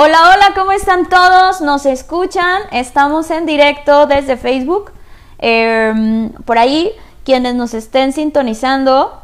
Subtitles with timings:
[0.00, 1.60] Hola, hola, ¿cómo están todos?
[1.60, 2.62] ¿Nos escuchan?
[2.70, 4.92] Estamos en directo desde Facebook.
[5.40, 6.92] Em, por ahí,
[7.24, 9.20] quienes nos estén sintonizando,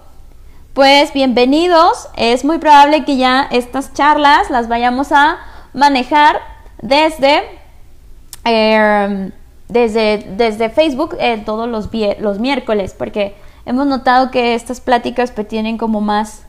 [0.73, 2.09] pues bienvenidos.
[2.17, 5.39] Es muy probable que ya estas charlas las vayamos a
[5.75, 6.41] manejar
[6.83, 7.45] desde,
[8.45, 9.31] em,
[9.69, 11.89] desde, desde Facebook eh, todos los,
[12.19, 16.43] los miércoles, porque hemos notado que estas pláticas pues, tienen como más,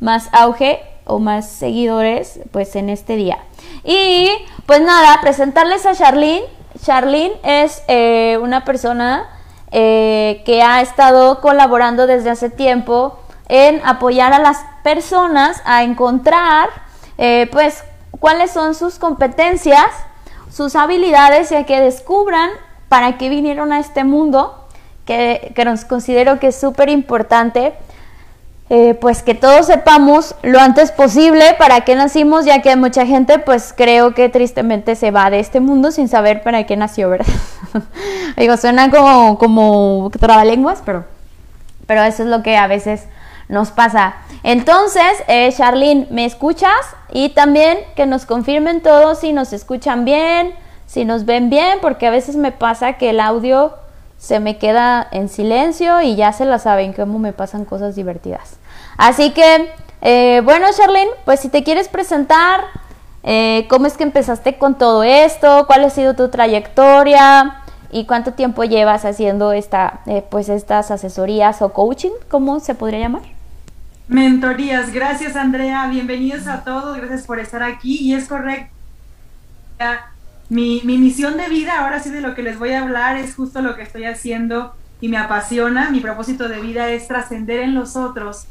[0.00, 3.38] más auge o más seguidores pues en este día.
[3.84, 4.30] Y
[4.66, 6.44] pues nada, presentarles a Charlene.
[6.84, 9.28] Charlene es eh, una persona
[9.72, 16.68] eh, que ha estado colaborando desde hace tiempo en apoyar a las personas a encontrar
[17.16, 17.82] eh, pues
[18.20, 19.86] cuáles son sus competencias,
[20.50, 22.50] sus habilidades y a que descubran
[22.88, 24.66] para qué vinieron a este mundo,
[25.04, 27.74] que, que nos considero que es súper importante
[28.70, 33.38] eh, pues que todos sepamos lo antes posible para qué nacimos, ya que mucha gente
[33.38, 37.32] pues creo que tristemente se va de este mundo sin saber para qué nació, ¿verdad?
[38.36, 41.06] Digo, suena como, como trabalenguas, pero,
[41.86, 43.04] pero eso es lo que a veces
[43.48, 44.16] nos pasa.
[44.42, 46.70] Entonces, eh, Charlene, ¿me escuchas?
[47.10, 50.52] Y también que nos confirmen todos si nos escuchan bien,
[50.86, 53.72] si nos ven bien, porque a veces me pasa que el audio
[54.18, 58.58] se me queda en silencio y ya se la saben cómo me pasan cosas divertidas.
[58.96, 62.60] Así que, eh, bueno, Charlene, pues si te quieres presentar,
[63.22, 68.32] eh, cómo es que empezaste con todo esto, cuál ha sido tu trayectoria y cuánto
[68.32, 73.22] tiempo llevas haciendo esta, eh, pues estas asesorías o coaching, ¿cómo se podría llamar?
[74.08, 78.72] Mentorías, gracias Andrea, bienvenidos a todos, gracias por estar aquí y es correcto.
[80.48, 83.34] Mi, mi misión de vida, ahora sí de lo que les voy a hablar, es
[83.34, 85.90] justo lo que estoy haciendo y me apasiona.
[85.90, 88.46] Mi propósito de vida es trascender en los otros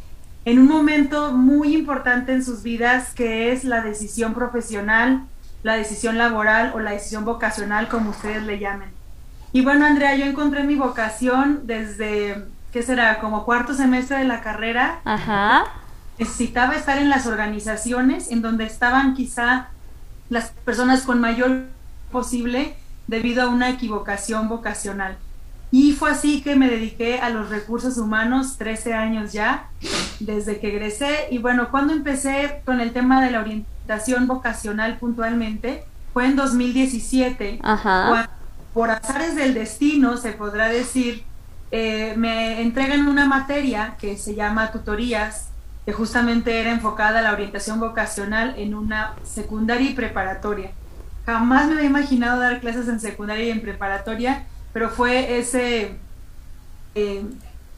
[0.48, 5.24] en un momento muy importante en sus vidas que es la decisión profesional,
[5.62, 8.88] la decisión laboral o la decisión vocacional, como ustedes le llamen.
[9.52, 13.20] Y bueno, Andrea, yo encontré mi vocación desde, ¿qué será?
[13.20, 15.02] Como cuarto semestre de la carrera.
[15.04, 15.66] Ajá.
[16.18, 19.68] Necesitaba estar en las organizaciones en donde estaban quizá
[20.30, 21.64] las personas con mayor
[22.12, 22.76] posible
[23.08, 25.18] debido a una equivocación vocacional.
[25.70, 29.70] Y fue así que me dediqué a los recursos humanos 13 años ya,
[30.20, 31.28] desde que egresé.
[31.30, 37.60] Y bueno, cuando empecé con el tema de la orientación vocacional puntualmente, fue en 2017.
[37.64, 38.30] Ajá.
[38.74, 41.24] por azares del destino, se podrá decir,
[41.72, 45.50] eh, me entregan una materia que se llama tutorías,
[45.86, 50.72] que justamente era enfocada a la orientación vocacional en una secundaria y preparatoria.
[51.28, 54.46] Jamás me había imaginado dar clases en secundaria y en preparatoria
[54.78, 55.96] pero fue ese
[56.94, 57.24] eh,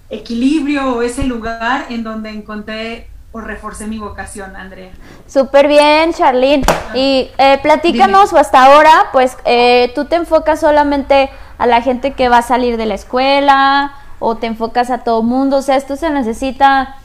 [0.09, 4.91] equilibrio o ese lugar en donde encontré o reforcé mi vocación, Andrea.
[5.25, 6.65] Súper bien, Charlene.
[6.93, 12.27] Y eh, platícanos, hasta ahora, pues eh, tú te enfocas solamente a la gente que
[12.27, 15.55] va a salir de la escuela o te enfocas a todo mundo.
[15.55, 16.97] O sea, esto se necesita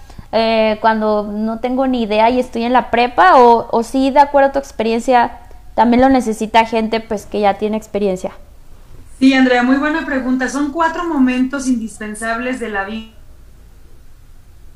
[0.80, 4.48] cuando no tengo ni idea y estoy en la prepa o, o sí, de acuerdo
[4.48, 5.38] a tu experiencia,
[5.74, 8.32] también lo necesita gente pues que ya tiene experiencia.
[9.18, 10.48] Sí, Andrea, muy buena pregunta.
[10.48, 13.14] Son cuatro momentos indispensables de la vida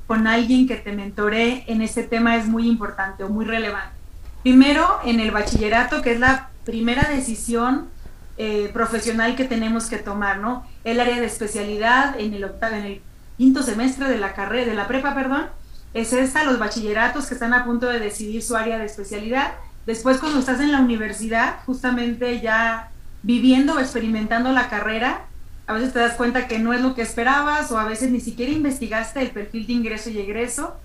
[0.09, 3.95] con alguien que te mentoree en este tema es muy importante o muy relevante.
[4.43, 7.89] Primero, en el bachillerato, que es la primera decisión
[8.39, 10.67] eh, profesional que tenemos que tomar, ¿no?
[10.83, 13.03] El área de especialidad en el octavo, en el
[13.37, 15.47] quinto semestre de la carrera, de la prepa, perdón,
[15.93, 19.53] es esta, los bachilleratos que están a punto de decidir su área de especialidad.
[19.89, 22.91] Después, cuando estás en la universidad, justamente ya
[23.23, 25.23] viviendo o experimentando la carrera,
[25.67, 28.21] a veces te das cuenta que no es lo que esperabas o a veces ni
[28.21, 30.77] siquiera investigaste el perfil de ingreso y egreso.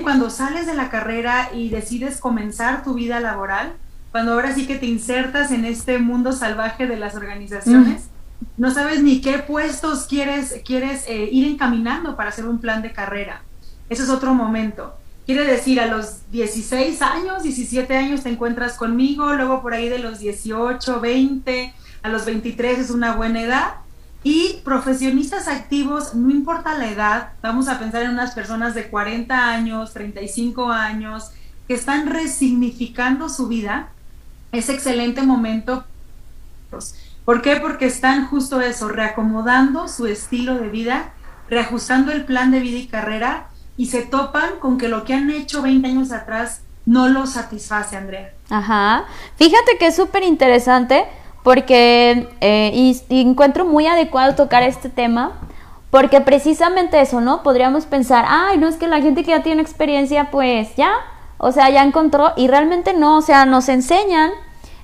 [0.00, 3.72] Cuando sales de la carrera y decides comenzar tu vida laboral,
[4.12, 8.10] cuando ahora sí que te insertas en este mundo salvaje de las organizaciones,
[8.56, 12.92] no sabes ni qué puestos quieres, quieres eh, ir encaminando para hacer un plan de
[12.92, 13.42] carrera.
[13.88, 14.94] Ese es otro momento.
[15.26, 19.98] Quiere decir, a los 16 años, 17 años te encuentras conmigo, luego por ahí de
[19.98, 23.74] los 18, 20, a los 23 es una buena edad.
[24.22, 29.48] Y profesionistas activos, no importa la edad, vamos a pensar en unas personas de 40
[29.50, 31.30] años, 35 años,
[31.68, 33.88] que están resignificando su vida.
[34.52, 35.84] Es excelente momento.
[37.24, 37.56] ¿Por qué?
[37.56, 41.12] Porque están justo eso, reacomodando su estilo de vida,
[41.48, 45.30] reajustando el plan de vida y carrera y se topan con que lo que han
[45.30, 48.32] hecho 20 años atrás no los satisface, Andrea.
[48.50, 49.04] Ajá.
[49.36, 51.04] Fíjate que es súper interesante
[51.42, 55.32] porque eh, y, encuentro muy adecuado tocar este tema
[55.90, 57.42] porque precisamente eso, ¿no?
[57.42, 60.92] Podríamos pensar, ay, no es que la gente que ya tiene experiencia, pues ya,
[61.38, 64.30] O sea, ya encontró y realmente no, o sea, nos enseñan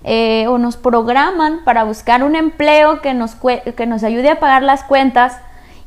[0.04, 4.62] eh, o nos programan para buscar un empleo que nos, que nos ayude a pagar
[4.62, 5.36] las cuentas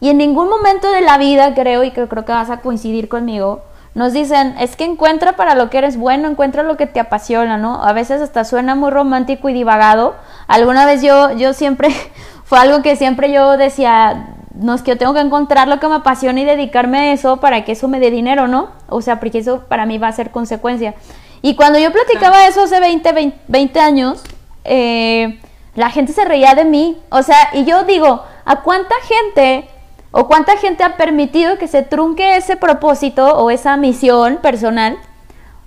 [0.04, 3.08] y en ningún momento de la vida creo, y que creo que vas a coincidir
[3.08, 3.62] conmigo,
[3.96, 7.58] nos dicen, es que encuentra para lo que eres bueno, encuentra lo que te apasiona,
[7.58, 7.82] ¿no?
[7.82, 10.16] A veces hasta suena muy romántico y divagado.
[10.48, 11.88] Alguna vez yo, yo siempre,
[12.44, 15.88] fue algo que siempre yo decía, no es que yo tengo que encontrar lo que
[15.88, 18.72] me apasiona y dedicarme a eso para que eso me dé dinero, ¿no?
[18.90, 20.96] O sea, porque eso para mí va a ser consecuencia.
[21.42, 24.22] Y cuando yo platicaba eso hace 20, 20, años,
[24.66, 25.40] eh,
[25.76, 27.02] la gente se reía de mí.
[27.10, 29.70] O sea, y yo digo, ¿a cuánta gente
[30.14, 34.98] o cuánta gente ha permitido que se trunque ese propósito o esa misión personal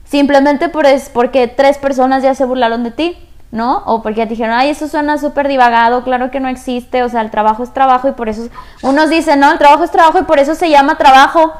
[0.04, 3.18] simplemente por es, porque tres personas ya se burlaron de ti?
[3.50, 3.82] ¿no?
[3.86, 7.22] O porque te dijeron, ay, eso suena súper divagado, claro que no existe, o sea,
[7.22, 8.48] el trabajo es trabajo y por eso,
[8.82, 11.52] unos dicen, no, el trabajo es trabajo y por eso se llama trabajo,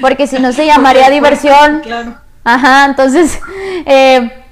[0.00, 1.80] porque si no se llamaría diversión.
[1.80, 2.14] Claro.
[2.44, 3.38] Ajá, entonces,
[3.86, 4.44] eh,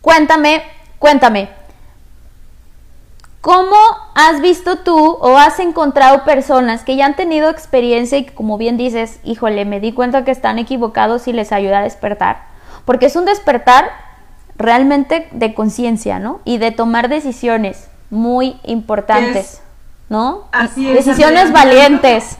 [0.00, 0.62] cuéntame,
[0.98, 1.50] cuéntame,
[3.40, 3.76] ¿cómo
[4.14, 8.58] has visto tú o has encontrado personas que ya han tenido experiencia y que como
[8.58, 12.42] bien dices, híjole, me di cuenta que están equivocados y les ayuda a despertar?
[12.84, 13.90] Porque es un despertar
[14.56, 16.40] realmente de conciencia, ¿no?
[16.44, 19.60] Y de tomar decisiones muy importantes,
[20.08, 20.44] ¿no?
[20.52, 21.04] Así es.
[21.04, 22.38] Decisiones valientes.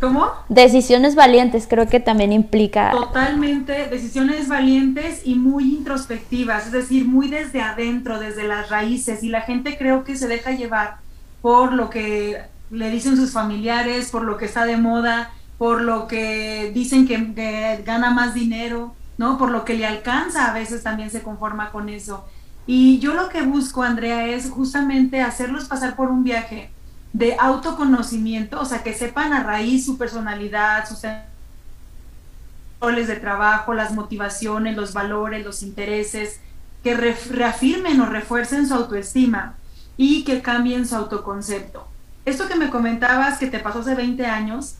[0.00, 0.28] ¿Cómo?
[0.48, 2.90] Decisiones valientes creo que también implica.
[2.90, 9.22] Totalmente, decisiones valientes y muy introspectivas, es decir, muy desde adentro, desde las raíces.
[9.22, 10.96] Y la gente creo que se deja llevar
[11.42, 16.06] por lo que le dicen sus familiares, por lo que está de moda, por lo
[16.06, 19.36] que dicen que, que gana más dinero, ¿no?
[19.36, 22.24] Por lo que le alcanza, a veces también se conforma con eso.
[22.66, 26.70] Y yo lo que busco, Andrea, es justamente hacerlos pasar por un viaje
[27.12, 31.00] de autoconocimiento, o sea, que sepan a raíz su personalidad, sus
[32.80, 36.40] roles de trabajo, las motivaciones, los valores, los intereses,
[36.82, 39.56] que reafirmen o refuercen su autoestima
[39.96, 41.86] y que cambien su autoconcepto.
[42.24, 44.76] Esto que me comentabas que te pasó hace 20 años,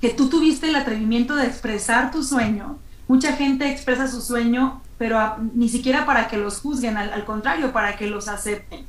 [0.00, 2.78] que tú tuviste el atrevimiento de expresar tu sueño,
[3.08, 7.96] mucha gente expresa su sueño, pero ni siquiera para que los juzguen, al, contrario, para
[7.96, 8.86] que los acepten.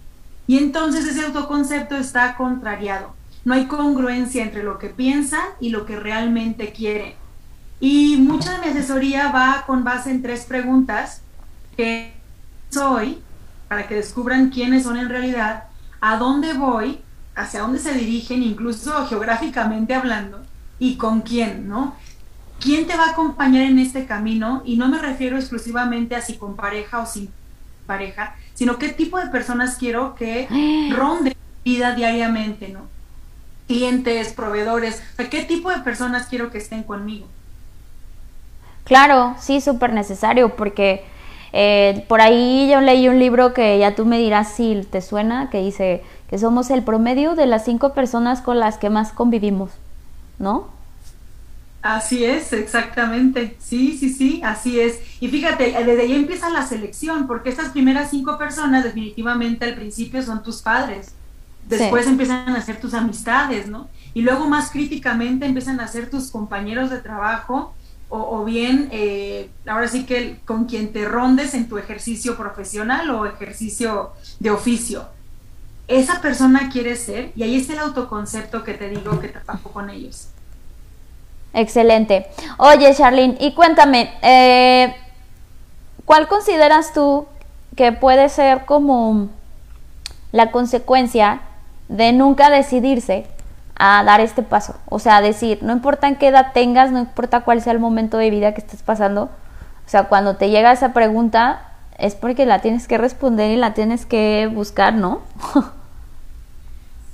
[0.54, 3.16] Y entonces ese autoconcepto está contrariado.
[3.44, 7.16] No hay congruencia entre lo que piensan y lo que realmente quieren.
[7.80, 11.24] Y mucha de mi asesoría va con base en tres preguntas
[11.76, 12.14] que
[12.70, 13.18] soy,
[13.68, 15.64] para que descubran quiénes son en realidad,
[16.00, 17.02] a dónde voy,
[17.34, 20.46] hacia dónde se dirigen, incluso geográficamente hablando,
[20.78, 21.96] y con quién, ¿no?
[22.60, 24.62] ¿quién te va a acompañar en este camino?
[24.66, 27.32] Y no me refiero exclusivamente a si con pareja o sin
[27.88, 30.48] pareja, sino qué tipo de personas quiero que
[30.96, 32.82] ronde vida diariamente, ¿no?
[33.68, 35.02] Clientes, proveedores,
[35.32, 37.28] qué tipo de personas quiero que estén conmigo.
[38.84, 41.06] Claro, sí, súper necesario, porque
[41.54, 45.50] eh, por ahí yo leí un libro que ya tú me dirás si te suena,
[45.50, 49.72] que dice que somos el promedio de las cinco personas con las que más convivimos,
[50.40, 50.68] ¿no?
[51.84, 53.58] Así es, exactamente.
[53.60, 55.00] Sí, sí, sí, así es.
[55.20, 60.24] Y fíjate, desde ahí empieza la selección, porque estas primeras cinco personas definitivamente al principio
[60.24, 61.12] son tus padres.
[61.68, 63.90] Después empiezan a ser tus amistades, ¿no?
[64.14, 67.74] Y luego más críticamente empiezan a ser tus compañeros de trabajo
[68.08, 73.26] o, bien, eh, ahora sí que con quien te rondes en tu ejercicio profesional o
[73.26, 75.08] ejercicio de oficio.
[75.88, 79.90] Esa persona quiere ser y ahí está el autoconcepto que te digo que trabajo con
[79.90, 80.28] ellos.
[81.54, 82.28] Excelente.
[82.58, 84.96] Oye, Charlene, y cuéntame, eh,
[86.06, 87.28] ¿cuál consideras tú
[87.76, 89.30] que puede ser como
[90.32, 91.42] la consecuencia
[91.90, 93.28] de nunca decidirse
[93.76, 94.76] a dar este paso?
[94.90, 98.18] O sea, decir, no importa en qué edad tengas, no importa cuál sea el momento
[98.18, 99.30] de vida que estés pasando,
[99.86, 101.62] o sea, cuando te llega esa pregunta
[102.00, 105.22] es porque la tienes que responder y la tienes que buscar, ¿no?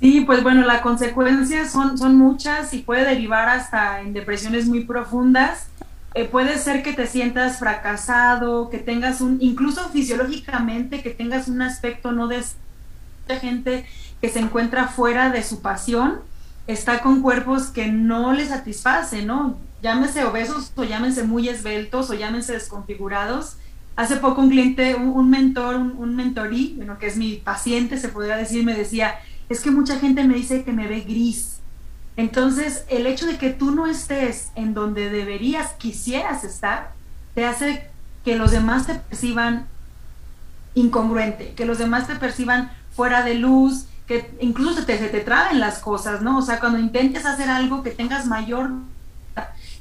[0.00, 4.84] Sí, pues bueno, las consecuencias son, son muchas y puede derivar hasta en depresiones muy
[4.84, 5.66] profundas.
[6.14, 11.60] Eh, puede ser que te sientas fracasado, que tengas un, incluso fisiológicamente, que tengas un
[11.60, 12.42] aspecto no de
[13.40, 13.84] gente
[14.20, 16.20] que se encuentra fuera de su pasión,
[16.66, 19.56] está con cuerpos que no le satisfacen, ¿no?
[19.82, 23.56] Llámese obesos o llámense muy esbeltos o llámense desconfigurados.
[23.96, 28.08] Hace poco un cliente, un, mentor, un, un mentorí, bueno, que es mi paciente, se
[28.08, 29.14] podría decir, me decía,
[29.50, 31.58] es que mucha gente me dice que me ve gris.
[32.16, 36.92] Entonces, el hecho de que tú no estés en donde deberías, quisieras estar,
[37.34, 37.90] te hace
[38.24, 39.66] que los demás te perciban
[40.74, 45.58] incongruente, que los demás te perciban fuera de luz, que incluso te, se te traben
[45.58, 46.38] las cosas, ¿no?
[46.38, 48.70] O sea, cuando intentes hacer algo que tengas mayor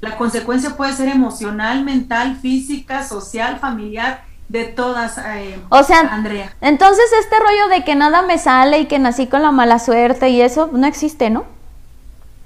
[0.02, 6.54] La consecuencia puede ser emocional, mental, física, social, familiar, de todas, eh, o sea, Andrea.
[6.60, 10.30] Entonces este rollo de que nada me sale y que nací con la mala suerte
[10.30, 11.46] y eso no existe, ¿no?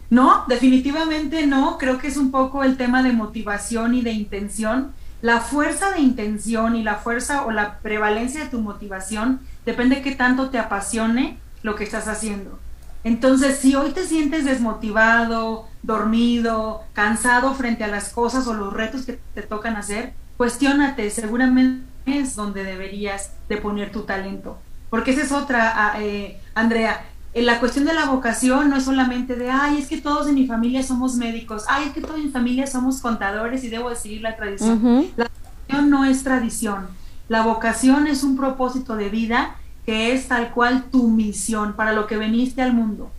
[0.10, 1.78] No, definitivamente no.
[1.80, 4.94] Creo que es un poco el tema de motivación y de intención.
[5.22, 10.02] La fuerza de intención y la fuerza o la prevalencia de tu motivación depende de
[10.02, 12.60] qué tanto te apasione lo que estás haciendo.
[13.06, 19.06] Entonces, si hoy te sientes desmotivado, dormido, cansado frente a las cosas o los retos
[19.06, 24.58] que te tocan hacer, cuestiónate, seguramente es donde deberías de poner tu talento.
[24.90, 28.86] Porque esa es otra, ah, eh, Andrea, en la cuestión de la vocación no es
[28.86, 32.18] solamente de, ay, es que todos en mi familia somos médicos, ay, es que todos
[32.18, 35.12] en mi familia somos contadores y debo seguir la tradición.
[35.16, 36.88] La vocación no es tradición,
[37.28, 39.56] la vocación es un propósito de vida
[39.86, 43.10] que es tal cual tu misión, para lo que veniste al mundo.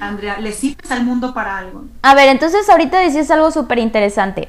[0.00, 1.84] Andrea, le sirves al mundo para algo.
[2.02, 4.48] A ver, entonces ahorita decías algo súper interesante.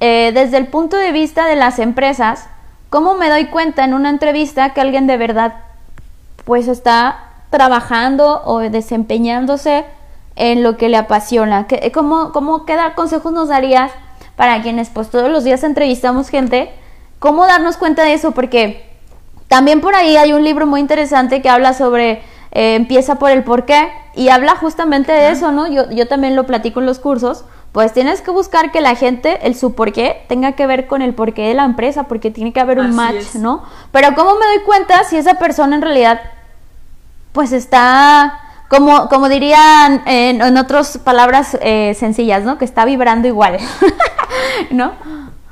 [0.00, 2.46] Eh, desde el punto de vista de las empresas,
[2.90, 5.54] ¿cómo me doy cuenta en una entrevista que alguien de verdad
[6.44, 9.84] pues está trabajando o desempeñándose
[10.36, 11.66] en lo que le apasiona?
[11.92, 13.92] ¿Cómo, cómo qué consejos nos darías
[14.36, 16.70] para quienes pues todos los días entrevistamos gente?
[17.18, 18.32] ¿Cómo darnos cuenta de eso?
[18.32, 18.88] Porque
[19.48, 23.44] también por ahí hay un libro muy interesante que habla sobre eh, empieza por el
[23.44, 25.66] por qué y habla justamente de eso, ¿no?
[25.66, 27.44] Yo, yo también lo platico en los cursos.
[27.78, 31.00] Pues tienes que buscar que la gente, el su por qué, tenga que ver con
[31.00, 33.62] el porqué de la empresa, porque tiene que haber un match, ¿no?
[33.92, 36.20] Pero ¿cómo me doy cuenta si esa persona en realidad,
[37.30, 42.58] pues está, como, como dirían en, otras palabras eh, sencillas, ¿no?
[42.58, 43.58] Que está vibrando igual,
[44.72, 44.94] ¿no?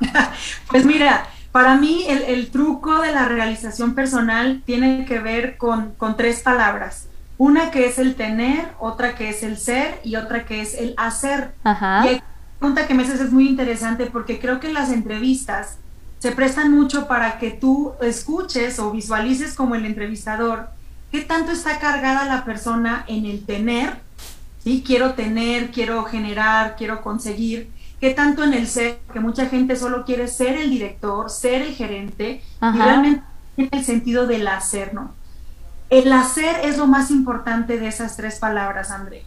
[0.69, 6.41] pues mira, para mí el, truco de la realización personal tiene que ver con, tres
[6.41, 7.06] palabras.
[7.37, 10.93] Una que es el tener, otra que es el ser y otra que es el
[10.97, 11.53] hacer.
[11.63, 12.05] Ajá.
[12.07, 12.23] Y la
[12.59, 15.77] pregunta que me haces es muy interesante porque creo que las entrevistas
[16.19, 20.75] se prestan mucho para que tú escuches o visualices como el entrevistador
[21.11, 23.97] qué tanto está cargada la persona en el tener,
[24.63, 24.83] ¿sí?
[24.85, 30.05] Quiero tener, quiero generar, quiero conseguir, qué tanto en el ser, que mucha gente solo
[30.05, 33.23] quiere ser el director, ser el gerente, y realmente
[33.55, 35.13] tiene el sentido del hacer, ¿no?
[35.89, 39.23] El hacer es lo más importante de esas tres palabras, André.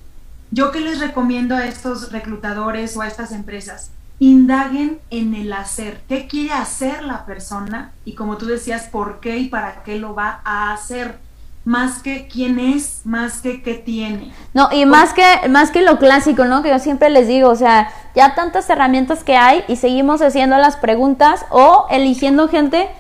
[0.51, 6.03] Yo que les recomiendo a estos reclutadores o a estas empresas, indaguen en el hacer,
[6.07, 10.15] qué quiere hacer la persona y como tú decías, por qué y para qué lo
[10.15, 11.19] va a hacer
[11.65, 14.33] más que quién es, más que qué tiene.
[14.53, 16.63] No, y más que más que lo clásico, ¿no?
[16.63, 20.59] Que yo siempre les digo, o sea, ya tantas herramientas que hay y seguimos haciendo
[20.59, 22.91] las preguntas o eligiendo gente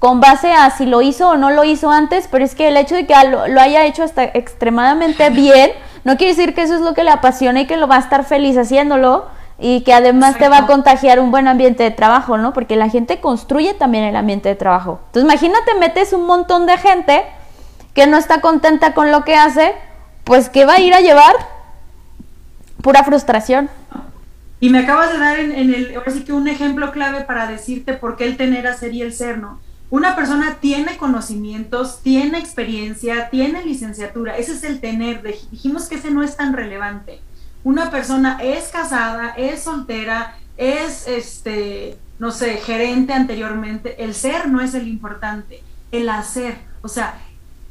[0.00, 2.76] con base a si lo hizo o no lo hizo antes, pero es que el
[2.78, 5.70] hecho de que lo, haya hecho hasta extremadamente bien,
[6.04, 8.00] no quiere decir que eso es lo que le apasiona y que lo va a
[8.00, 9.26] estar feliz haciéndolo
[9.58, 12.54] y que además te va a contagiar un buen ambiente de trabajo, ¿no?
[12.54, 15.00] Porque la gente construye también el ambiente de trabajo.
[15.08, 17.22] Entonces, imagínate, metes un montón de gente
[17.92, 19.74] que no está contenta con lo que hace,
[20.24, 21.34] pues que va a ir a llevar
[22.82, 23.68] pura frustración.
[24.60, 27.92] Y me acabas de dar en, el, ahora sí que un ejemplo clave para decirte
[27.92, 29.60] por qué el tener, hacer y el ser, ¿no?
[29.90, 36.10] Una persona tiene conocimientos, tiene experiencia, tiene licenciatura, ese es el tener, dijimos que ese
[36.10, 37.20] no es tan relevante.
[37.64, 44.60] Una persona es casada, es soltera, es, este, no sé, gerente anteriormente, el ser no
[44.60, 47.18] es el importante, el hacer, o sea,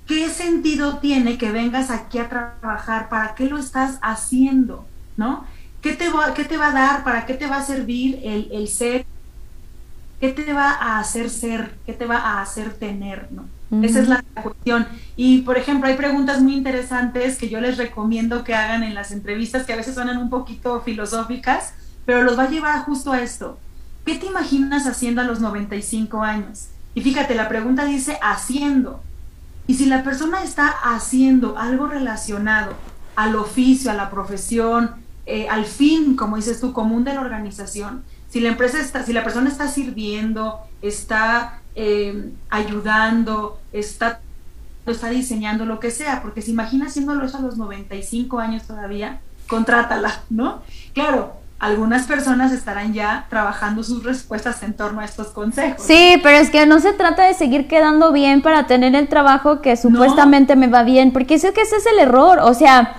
[0.07, 3.09] ¿qué sentido tiene que vengas aquí a trabajar?
[3.09, 4.85] ¿Para qué lo estás haciendo?
[5.17, 5.45] ¿No?
[5.81, 7.03] ¿Qué te va, qué te va a dar?
[7.03, 9.05] ¿Para qué te va a servir el, ser?
[10.19, 11.77] ¿Qué te va a hacer ser?
[11.85, 13.29] ¿Qué te va a hacer tener?
[13.31, 13.45] ¿no?
[13.83, 14.87] Esa es la cuestión.
[15.15, 19.11] Y, por ejemplo, hay preguntas muy interesantes que yo les recomiendo que hagan en las
[19.11, 21.73] entrevistas, que a veces suenan un poquito filosóficas,
[22.05, 23.59] pero los va a llevar justo a esto.
[24.05, 26.69] ¿Qué te imaginas haciendo a los 95 años?
[26.95, 29.01] Y fíjate, la pregunta dice haciendo.
[29.67, 32.73] Y si la persona está haciendo algo relacionado
[33.15, 34.95] al oficio, a la profesión,
[35.27, 39.13] eh, al fin, como dices tú, común de la organización, si la empresa está, si
[39.13, 44.19] la persona está sirviendo, está eh, ayudando, está,
[44.85, 49.19] está diseñando lo que sea, porque se imagina haciéndolo eso a los 95 años todavía,
[49.47, 50.61] contrátala, ¿no?
[50.93, 55.83] Claro, algunas personas estarán ya trabajando sus respuestas en torno a estos consejos.
[55.85, 59.61] Sí, pero es que no se trata de seguir quedando bien para tener el trabajo
[59.61, 62.95] que supuestamente me va bien, porque es que ese es el error, o sea,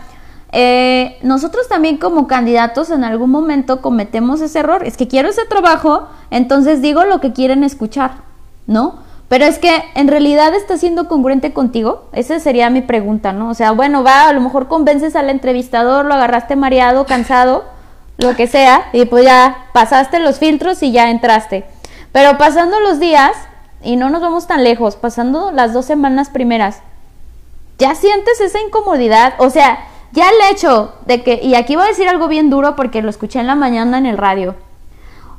[0.53, 5.45] eh, nosotros también como candidatos en algún momento cometemos ese error, es que quiero ese
[5.45, 8.23] trabajo, entonces digo lo que quieren escuchar,
[8.67, 8.99] ¿no?
[9.29, 13.49] Pero es que en realidad está siendo congruente contigo, esa sería mi pregunta, ¿no?
[13.49, 17.65] O sea, bueno, va, a lo mejor convences al entrevistador, lo agarraste mareado, cansado,
[18.19, 21.65] lo que sea, y pues ya pasaste los filtros y ya entraste.
[22.11, 23.31] Pero pasando los días,
[23.85, 26.81] y no nos vamos tan lejos, pasando las dos semanas primeras,
[27.79, 29.79] ya sientes esa incomodidad, o sea,
[30.13, 33.11] ya el hecho de que, y aquí voy a decir algo bien duro porque lo
[33.11, 34.55] escuché en la mañana en el radio.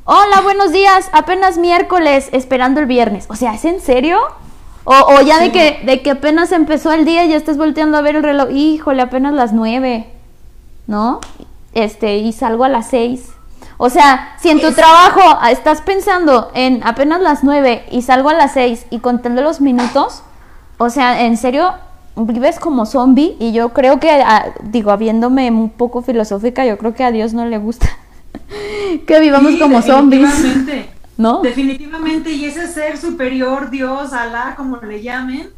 [0.04, 3.26] Hola, buenos días, apenas miércoles, esperando el viernes.
[3.28, 4.18] O sea, ¿es en serio?
[4.84, 8.00] O, ya de, que, de que apenas empezó el día y ya estás volteando a
[8.00, 8.50] ver el reloj.
[8.50, 10.10] Híjole, apenas las nueve,
[10.88, 11.20] ¿no?
[11.72, 13.28] Este, y salgo a las seis.
[13.76, 18.34] O sea, si en tu trabajo estás pensando en apenas las nueve y salgo a
[18.34, 20.22] las seis y contando los minutos,
[20.78, 21.74] o sea, en serio,
[22.16, 26.94] vives como zombie y yo creo que, ah, digo, habiéndome un poco filosófica, yo creo
[26.94, 27.88] que a Dios no le gusta
[29.06, 30.30] que vivamos como zombies.
[31.18, 31.42] ¿No?
[31.42, 35.50] Definitivamente, y ese ser superior, Dios, Alá, como le llamen,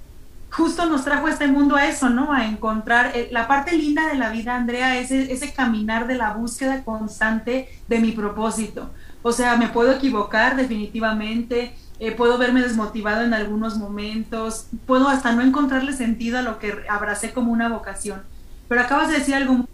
[0.50, 2.32] justo nos trajo a este mundo a eso, ¿no?
[2.32, 6.32] A encontrar eh, la parte linda de la vida, Andrea, ese, ese caminar de la
[6.32, 8.90] búsqueda constante de mi propósito.
[9.22, 15.32] O sea, me puedo equivocar definitivamente, eh, puedo verme desmotivado en algunos momentos, puedo hasta
[15.32, 18.22] no encontrarle sentido a lo que abracé como una vocación.
[18.68, 19.66] Pero acabas de decir algo,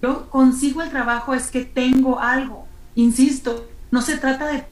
[0.00, 4.64] yo consigo el trabajo es que tengo algo, insisto, no se trata de,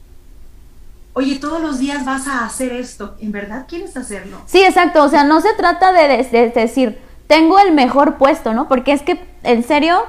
[1.13, 4.41] oye, todos los días vas a hacer esto, ¿en verdad quieres hacerlo?
[4.45, 8.69] Sí, exacto, o sea, no se trata de, de decir, tengo el mejor puesto, ¿no?
[8.69, 10.05] Porque es que, en serio,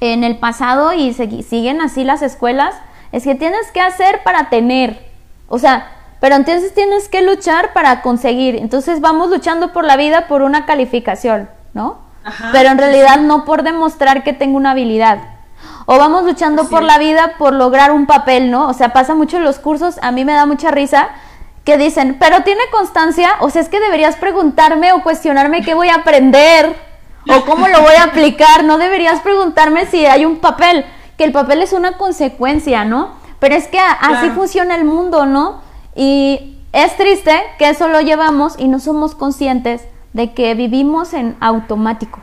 [0.00, 2.74] en el pasado y siguen así las escuelas,
[3.12, 5.10] es que tienes que hacer para tener.
[5.48, 5.95] O sea,
[6.26, 8.56] pero entonces tienes que luchar para conseguir.
[8.56, 11.98] Entonces vamos luchando por la vida por una calificación, ¿no?
[12.50, 15.20] pero en realidad no por demostrar que tengo una habilidad.
[15.84, 18.66] O vamos luchando por la vida por lograr un papel, ¿no?
[18.66, 21.10] O sea, pasa mucho en los cursos, a mí me da mucha risa
[21.62, 25.90] que dicen, pero tiene constancia, o sea, es que deberías preguntarme o cuestionarme qué voy
[25.90, 26.74] a aprender
[27.28, 31.30] o cómo lo voy a aplicar, no deberías preguntarme si hay un papel, que el
[31.30, 33.12] papel es una consecuencia, ¿no?
[33.38, 35.64] Pero es que así funciona el mundo, ¿no?
[35.96, 41.36] Y es triste que eso lo llevamos y no somos conscientes de que vivimos en
[41.40, 42.20] automático.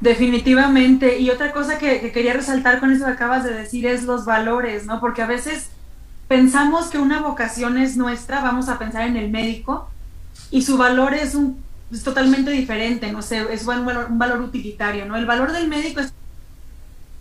[0.00, 1.18] Definitivamente.
[1.18, 4.86] Y otra cosa que, quería resaltar con eso que acabas de decir es los valores,
[4.86, 4.98] ¿no?
[4.98, 5.70] Porque a veces
[6.26, 9.90] pensamos que una vocación es nuestra, vamos a pensar en el médico,
[10.50, 15.04] y su valor es, un, es totalmente diferente, no sé, es valor, un valor utilitario,
[15.04, 15.16] ¿no?
[15.16, 16.12] El valor del médico es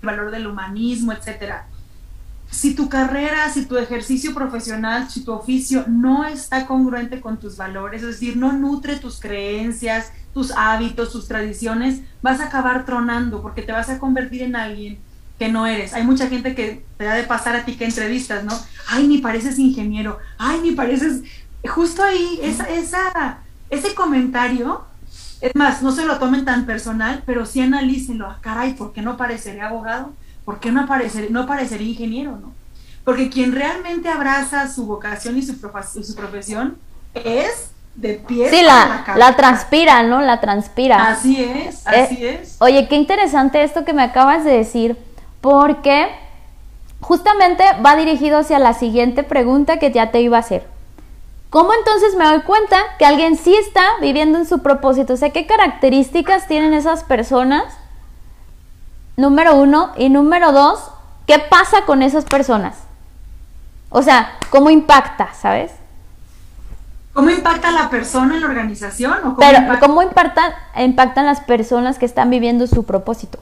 [0.02, 1.68] el valor del humanismo, etcétera
[2.50, 7.58] si tu carrera, si tu ejercicio profesional, si tu oficio no está congruente con tus
[7.58, 13.42] valores, es decir, no nutre tus creencias, tus hábitos, tus tradiciones, vas a acabar tronando
[13.42, 15.00] porque te vas a convertir en alguien
[15.38, 15.94] que no eres.
[15.94, 18.54] Hay mucha gente que te da de pasar a ti que entrevistas, ¿no?
[18.88, 21.24] Ay, ni pareces ingeniero, ay, ni pareces...
[21.68, 24.86] Justo ahí, esa, ese comentario,
[25.42, 28.28] es más, no se lo tomen tan personal, pero sí analícenlo.
[28.28, 30.14] Ah, caray, ¿por qué no pareceré abogado?
[30.48, 32.54] ¿Por qué no aparecer, no parecer ingeniero, no?
[33.04, 36.78] Porque quien realmente abraza su vocación y su, su profesión
[37.14, 38.50] es de pie.
[38.50, 40.22] Sí, la, la, transpira, ¿no?
[40.22, 41.10] La transpira.
[41.10, 42.56] Así es, eh, así es.
[42.62, 44.96] Oye, qué interesante esto que me acabas de decir,
[45.42, 46.08] porque
[47.02, 50.66] justamente va dirigido hacia la siguiente pregunta que ya te iba a hacer.
[51.50, 55.12] ¿Cómo entonces me doy cuenta que alguien sí está viviendo en su propósito?
[55.12, 57.66] O sea, ¿qué características tienen esas personas
[59.17, 59.91] número uno.
[59.97, 60.80] Y número dos,
[61.25, 62.77] ¿qué pasa con esas personas?
[63.89, 65.71] O sea, ¿cómo impacta, sabes?
[67.13, 69.17] ¿Cómo impacta la persona en la organización?
[69.19, 73.39] ¿O cómo Pero, ¿cómo impactan, impactan las personas que están viviendo su propósito?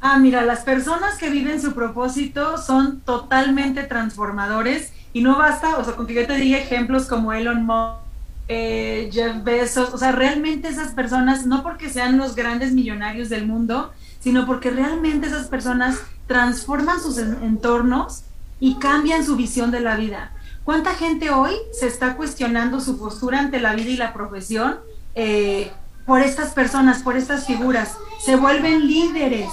[0.00, 5.84] Ah, mira, las personas que viven su propósito son totalmente transformadores y no basta, o
[5.84, 7.98] sea, con que yo te diga ejemplos como Elon Musk,
[8.46, 13.46] eh, Jeff Bezos, o sea, realmente esas personas, no porque sean los grandes millonarios del
[13.46, 18.22] mundo, sino porque realmente esas personas transforman sus entornos
[18.60, 20.32] y cambian su visión de la vida.
[20.64, 24.76] ¿Cuánta gente hoy se está cuestionando su postura ante la vida y la profesión
[25.14, 25.72] eh,
[26.06, 27.96] por estas personas, por estas figuras?
[28.24, 29.48] Se vuelven líderes.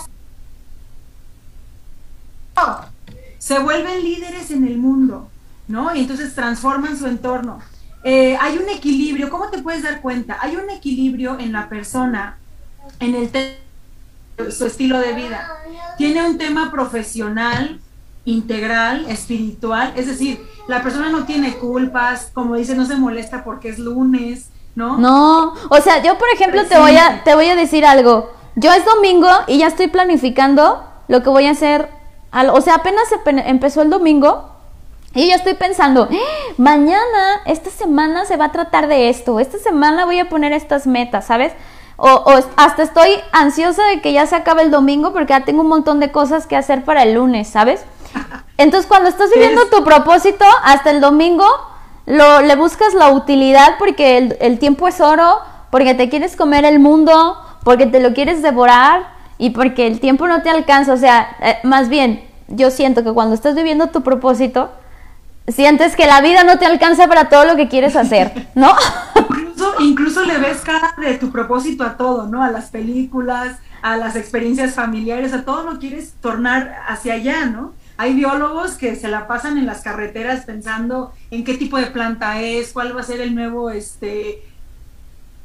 [3.39, 5.29] Se vuelven líderes en el mundo,
[5.67, 5.95] ¿no?
[5.95, 7.59] Y entonces transforman su entorno.
[8.03, 10.37] Eh, hay un equilibrio, ¿cómo te puedes dar cuenta?
[10.41, 12.37] Hay un equilibrio en la persona,
[12.99, 13.29] en el
[14.51, 15.47] su estilo de vida.
[15.97, 17.79] Tiene un tema profesional,
[18.25, 23.69] integral, espiritual, es decir, la persona no tiene culpas, como dice, no se molesta porque
[23.69, 24.97] es lunes, ¿no?
[24.97, 28.31] No, o sea, yo por ejemplo te voy a te voy a decir algo.
[28.55, 31.89] Yo es domingo y ya estoy planificando lo que voy a hacer.
[32.51, 34.51] o sea, apenas empezó el domingo
[35.13, 36.53] y ya estoy pensando, ¡Ah!
[36.57, 40.85] mañana, esta semana se va a tratar de esto, esta semana voy a poner estas
[40.85, 41.53] metas, ¿sabes?
[41.97, 45.69] O, hasta estoy ansiosa de que ya se acabe el domingo porque ya tengo un
[45.69, 47.83] montón de cosas que hacer para el lunes, ¿sabes?
[48.57, 51.45] Entonces cuando estás viviendo tu propósito hasta el domingo,
[52.05, 55.39] lo, le buscas la utilidad porque el, tiempo es oro,
[55.71, 59.07] porque te quieres comer el mundo, porque te lo quieres devorar
[59.37, 60.93] y porque el tiempo no te alcanza.
[60.93, 64.69] O sea, eh, más bien, yo siento que cuando estás viviendo tu propósito,
[65.47, 68.71] sientes que la vida no te alcanza para todo lo que quieres hacer, ¿no?
[69.79, 72.43] incluso, le ves cara de tu propósito a todo, ¿no?
[72.43, 77.73] A las películas, a las experiencias familiares, a todo lo quieres tornar hacia allá, ¿no?
[77.97, 82.39] Hay biólogos que se la pasan en las carreteras pensando en qué tipo de planta
[82.41, 84.43] es, cuál va a ser el nuevo este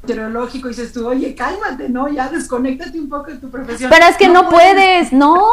[0.03, 2.09] meteorológico y dices tú, oye, cálmate, ¿no?
[2.09, 3.89] Ya desconéctate un poco de tu profesión.
[3.89, 5.35] Pero es que no, puedes, ¿no?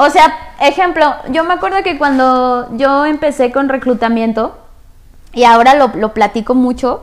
[0.00, 4.56] O sea, ejemplo, yo me acuerdo que cuando yo empecé con reclutamiento,
[5.32, 7.02] y ahora lo, lo platico mucho,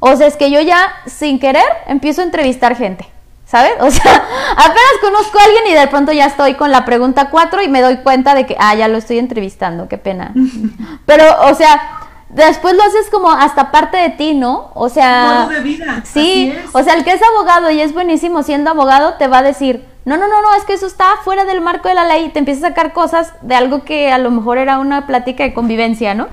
[0.00, 3.08] o sea, es que yo ya sin querer empiezo a entrevistar gente.
[3.46, 3.72] ¿sabes?
[3.80, 4.12] O sea,
[4.56, 7.80] apenas conozco a alguien y de pronto ya estoy con la pregunta 4 y me
[7.80, 10.32] doy cuenta de que, ah, ya lo estoy entrevistando, qué pena.
[11.06, 14.70] Pero, o sea, después lo haces como hasta parte de ti, ¿no?
[14.74, 16.02] O sea, de vida.
[16.04, 19.42] Sí, o sea, el que es abogado y es buenísimo siendo abogado te va a
[19.42, 22.26] decir, no, no, no, no, es que eso está fuera del marco de la ley
[22.26, 25.44] y te empieza a sacar cosas de algo que a lo mejor era una plática
[25.44, 26.28] de convivencia, ¿no?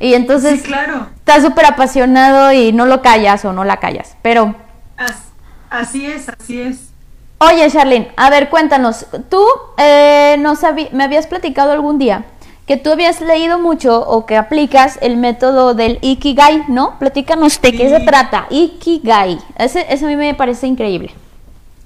[0.00, 1.08] Y entonces, sí, claro.
[1.16, 4.54] estás súper apasionado y no lo callas o no la callas, pero...
[5.70, 6.88] Así es, así es.
[7.38, 9.44] Oye, Charlene, a ver, cuéntanos, tú
[9.76, 10.42] eh,
[10.92, 12.24] me habías platicado algún día
[12.68, 16.98] que tú habías leído mucho o que aplicas el método del Ikigai, ¿no?
[16.98, 19.38] Platícanos de qué se trata, Ikigai.
[19.56, 21.14] Ese, eso a mí me parece increíble.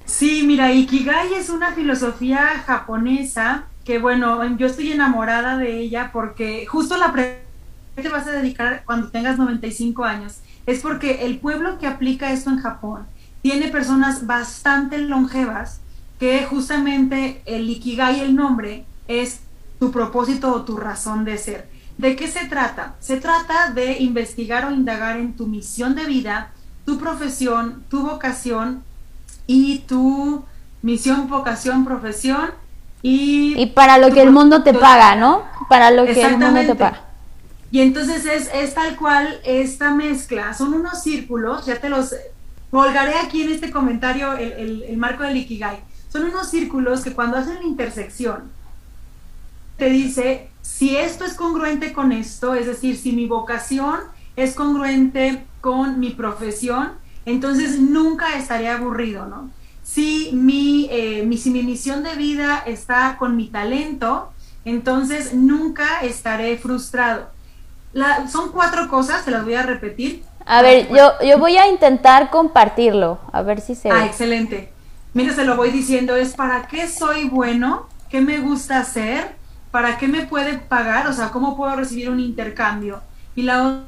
[0.05, 6.67] Sí, mira, Ikigai es una filosofía japonesa que, bueno, yo estoy enamorada de ella porque
[6.67, 7.52] justo la pregunta
[7.95, 12.51] te vas a dedicar cuando tengas 95 años es porque el pueblo que aplica esto
[12.51, 13.07] en Japón
[13.43, 15.81] tiene personas bastante longevas
[16.19, 19.41] que justamente el Ikigai, el nombre, es
[19.81, 21.69] tu propósito o tu razón de ser.
[21.99, 22.95] ¿De qué se trata?
[23.01, 26.53] Se trata de investigar o indagar en tu misión de vida,
[26.87, 28.85] tu profesión, tu vocación
[29.49, 30.45] y tu
[30.83, 32.51] misión, vocación, profesión
[33.03, 33.61] y...
[33.61, 35.43] Y para lo que el mundo te paga, ¿no?
[35.69, 37.12] Para lo que el mundo te paga.
[37.73, 40.53] Y entonces es, es tal cual esta mezcla.
[40.53, 42.15] Son unos círculos, ya te los
[42.71, 45.83] colgaré aquí en este comentario el, marco del Ikigai.
[46.11, 48.51] Son unos círculos que cuando hacen la intersección,
[49.79, 54.01] te dice si esto es congruente con esto, es decir, si mi vocación
[54.37, 56.93] es congruente con mi profesión,
[57.25, 59.51] entonces nunca estaré aburrido, ¿no?
[59.83, 64.31] Si eh, mi, si mi misión de vida está con mi talento,
[64.67, 67.32] entonces nunca estaré frustrado.
[68.31, 70.25] Son cuatro cosas, te las voy a repetir.
[70.45, 74.73] A ver, yo, yo voy a intentar compartirlo, a ver si se Ah, excelente.
[75.15, 79.37] Mira, se lo voy diciendo, es para qué soy bueno, qué me gusta hacer,
[79.71, 83.03] para qué me puede pagar, o sea, cómo puedo recibir un intercambio.
[83.37, 83.85] Y la otra...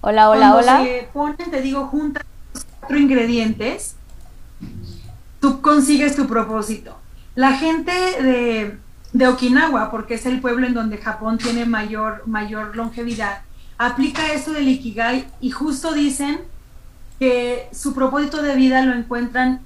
[0.00, 0.82] Hola, hola, hola.
[0.84, 2.24] Se ponen, te digo, juntas
[2.80, 3.96] cuatro ingredientes,
[5.40, 6.96] tú consigues tu propósito.
[7.34, 8.78] La gente de
[9.12, 13.40] de Okinawa, porque es el pueblo en donde Japón tiene mayor, mayor longevidad,
[13.78, 16.40] aplica eso del Ikigai y justo dicen
[17.18, 19.60] que su propósito de vida lo encuentran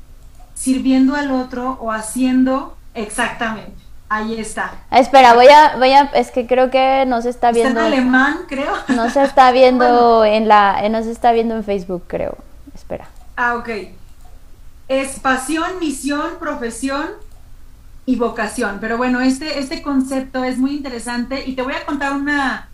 [0.55, 3.81] sirviendo al otro o haciendo exactamente.
[4.09, 4.73] Ahí está.
[4.91, 7.79] Espera, voy a, voy a, es que creo que no se está viendo.
[7.79, 8.73] en alemán, creo.
[8.89, 12.37] No se está viendo en la, no se está viendo en Facebook, creo.
[12.75, 13.09] Espera.
[13.37, 13.69] Ah, ok.
[14.89, 17.07] Es pasión, misión, profesión,
[18.11, 18.79] y vocación.
[18.81, 22.69] Pero bueno, este, este concepto es muy interesante y te voy a contar una,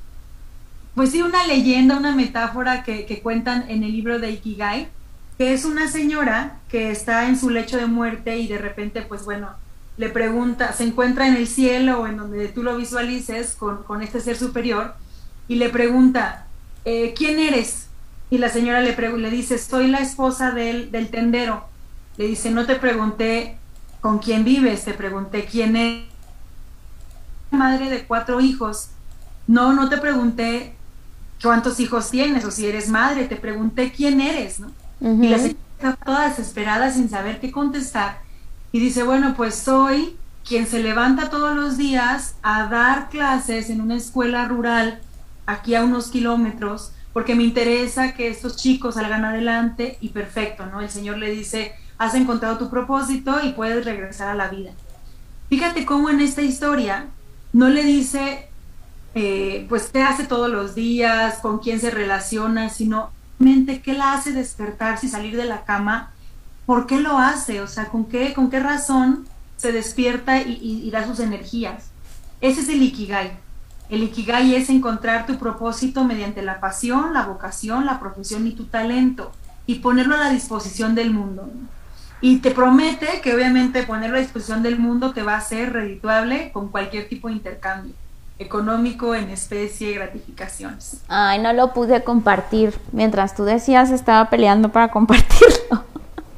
[0.94, 4.88] pues sí, una leyenda, una metáfora que, cuentan en el libro de Ikigai,
[5.36, 9.26] que es una señora que está en su lecho de muerte y de repente, pues
[9.26, 9.50] bueno,
[9.98, 14.00] le pregunta, se encuentra en el cielo o en donde tú lo visualices con, con
[14.00, 14.94] este ser superior
[15.48, 16.46] y le pregunta,
[16.86, 17.88] eh, ¿quién eres?
[18.30, 21.66] Y la señora le, le dice, soy la esposa del, del tendero.
[22.16, 23.58] Le dice, no te pregunté
[24.06, 24.84] ¿Con quién vives?
[24.84, 26.04] Te pregunté quién es.
[27.50, 28.90] Madre de cuatro hijos.
[29.48, 30.76] No, no te pregunté
[31.42, 34.70] cuántos hijos tienes o si eres madre, te pregunté quién eres, ¿no?
[35.00, 38.20] Y la señora está toda desesperada sin saber qué contestar.
[38.70, 43.80] Y dice, bueno, pues soy quien se levanta todos los días a dar clases en
[43.80, 45.00] una escuela rural
[45.46, 50.80] aquí a unos kilómetros, porque me interesa que estos chicos salgan adelante y perfecto, ¿no?
[50.80, 54.72] El Señor le dice, has encontrado tu propósito y puedes regresar a la vida.
[55.48, 57.06] Fíjate cómo en esta historia
[57.52, 58.48] no le dice,
[59.14, 63.10] eh, pues, qué hace todos los días, con quién se relaciona, sino
[63.84, 66.10] qué la hace despertarse y salir de la cama,
[66.64, 71.06] por qué lo hace, o sea, con qué, con qué razón se despierta y, da
[71.06, 71.90] sus energías.
[72.40, 73.32] Ese es el Ikigai.
[73.88, 78.64] El Ikigai es encontrar tu propósito mediante la pasión, la vocación, la profesión y tu
[78.64, 79.32] talento
[79.66, 81.48] y ponerlo a la disposición del mundo.
[82.20, 86.50] Y te promete que obviamente ponerlo a disposición del mundo te va a ser redituable
[86.52, 87.94] con cualquier tipo de intercambio
[88.38, 91.00] económico en especie, gratificaciones.
[91.08, 92.74] Ay, no lo pude compartir.
[92.92, 95.84] Mientras tú decías, estaba peleando para compartirlo.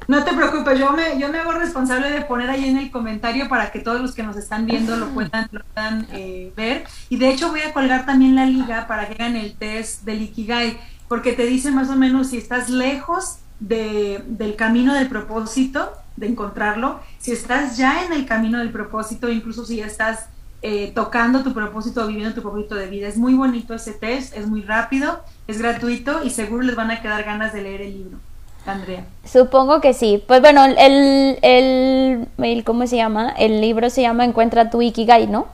[0.07, 3.47] No te preocupes, yo me, yo me hago responsable de poner ahí en el comentario
[3.47, 6.85] para que todos los que nos están viendo lo puedan, lo puedan eh, ver.
[7.11, 10.23] Y de hecho voy a colgar también la liga para que hagan el test del
[10.23, 15.93] Ikigai, porque te dice más o menos si estás lejos de, del camino del propósito,
[16.17, 20.27] de encontrarlo, si estás ya en el camino del propósito, incluso si ya estás
[20.63, 23.09] eh, tocando tu propósito, viviendo tu propósito de vida.
[23.09, 27.01] Es muy bonito ese test, es muy rápido, es gratuito y seguro les van a
[27.01, 28.19] quedar ganas de leer el libro.
[28.67, 29.07] Andrea.
[29.25, 30.23] Supongo que sí.
[30.27, 33.31] Pues bueno, el, el, el ¿cómo se llama?
[33.39, 35.47] El libro se llama Encuentra tu Ikigai, ¿no?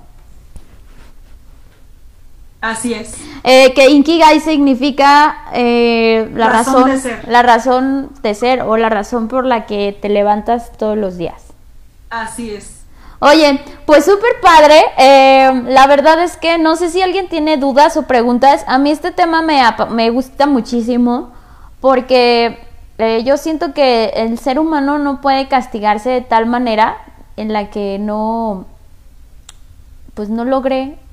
[2.65, 3.15] Así es.
[3.43, 6.91] Eh, que Ikigai significa eh, la razón,
[7.27, 11.43] la razón de ser o la razón por la que te levantas todos los días.
[12.09, 12.81] Así es.
[13.19, 14.81] Oye, pues súper padre.
[14.97, 18.65] Eh, la verdad es que no sé si alguien tiene dudas o preguntas.
[18.67, 21.33] A mí este tema me, me gusta muchísimo
[21.83, 22.59] porque
[23.25, 26.97] yo siento que el ser humano no puede castigarse de tal manera
[27.37, 28.65] en la que no,
[30.15, 31.04] pues no logre eh,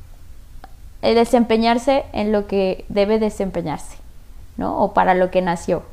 [1.01, 3.97] desempeñarse en lo que debe desempeñarse,
[4.57, 4.77] ¿no?
[4.77, 5.83] O para lo que nació.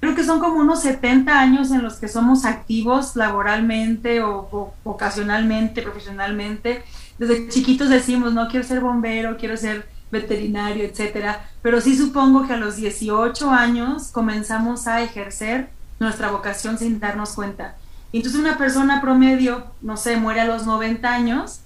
[0.00, 5.80] Creo que son como unos 70 años en los que somos activos laboralmente o, ocasionalmente,
[5.80, 6.82] profesionalmente.
[7.18, 11.44] Desde chiquitos decimos, no quiero ser bombero, quiero ser veterinario, etcétera.
[11.62, 15.68] Pero sí supongo que a los 18 años comenzamos a ejercer
[16.00, 17.76] nuestra vocación sin darnos cuenta.
[18.12, 21.60] entonces una persona promedio, no sé, muere a los 90 años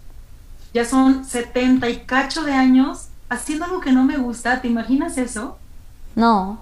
[0.77, 4.61] ya son 70 y cacho de años haciendo algo que no me gusta.
[4.61, 5.57] ¿Te imaginas eso?
[6.15, 6.61] No.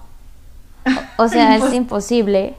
[1.17, 2.55] O sea, es imposible.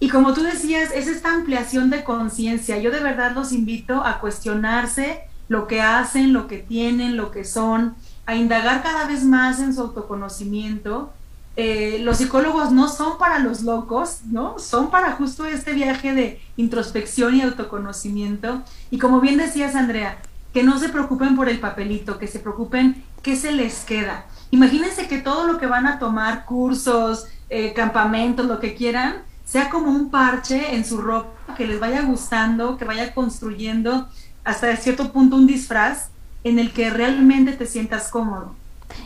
[0.00, 2.76] Y como tú decías, es esta ampliación de conciencia.
[2.78, 7.44] Yo de verdad los invito a cuestionarse lo que hacen, lo que tienen, lo que
[7.44, 7.94] son,
[8.26, 11.12] a indagar cada vez más en su autoconocimiento.
[11.54, 14.58] Eh, los psicólogos no son para los locos, ¿no?
[14.58, 18.62] Son para justo este viaje de introspección y autoconocimiento.
[18.90, 20.18] Y como bien decías, Andrea,
[20.58, 24.24] que no se preocupen por el papelito, que se preocupen qué se les queda.
[24.50, 29.70] Imagínense que todo lo que van a tomar, cursos, eh, campamentos, lo que quieran, sea
[29.70, 34.08] como un parche en su ropa, que les vaya gustando, que vaya construyendo
[34.42, 36.08] hasta cierto punto un disfraz
[36.42, 38.56] en el que realmente te sientas cómodo.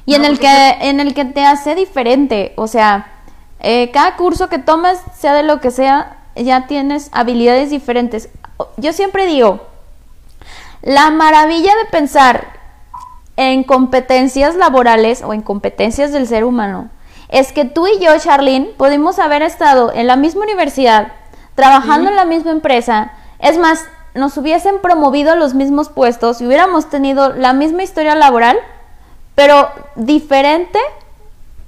[0.07, 3.13] Y en, el que, en el que te hace diferente, o sea,
[3.61, 8.31] eh, cada curso que tomes, sea de lo que sea, ya tienes habilidades diferentes.
[8.79, 9.71] Yo siempre digo,
[10.83, 12.47] la maravilla de pensar
[13.37, 16.91] en competencias laborales o en competencias del ser humano
[17.29, 21.13] es que tú y yo, Charlene, podemos haber estado en la misma universidad,
[21.55, 23.13] trabajando en la misma empresa.
[23.39, 28.15] Es más, nos hubiesen promovido a los mismos puestos y hubiéramos tenido la misma historia
[28.15, 28.59] laboral,
[29.35, 30.79] pero diferente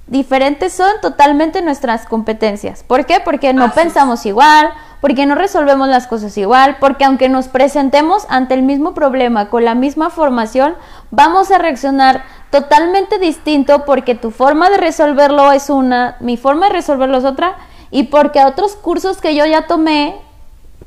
[0.07, 2.83] diferentes son totalmente nuestras competencias.
[2.83, 3.19] ¿Por qué?
[3.19, 4.71] Porque no pensamos igual,
[5.05, 9.63] porque no resolvemos las cosas igual, porque aunque nos presentemos ante el mismo problema con
[9.63, 10.75] la misma formación,
[11.11, 16.73] vamos a reaccionar totalmente distinto porque tu forma de resolverlo es una, mi forma de
[16.73, 17.55] resolverlo es otra,
[17.91, 20.15] y porque otros cursos que yo ya tomé,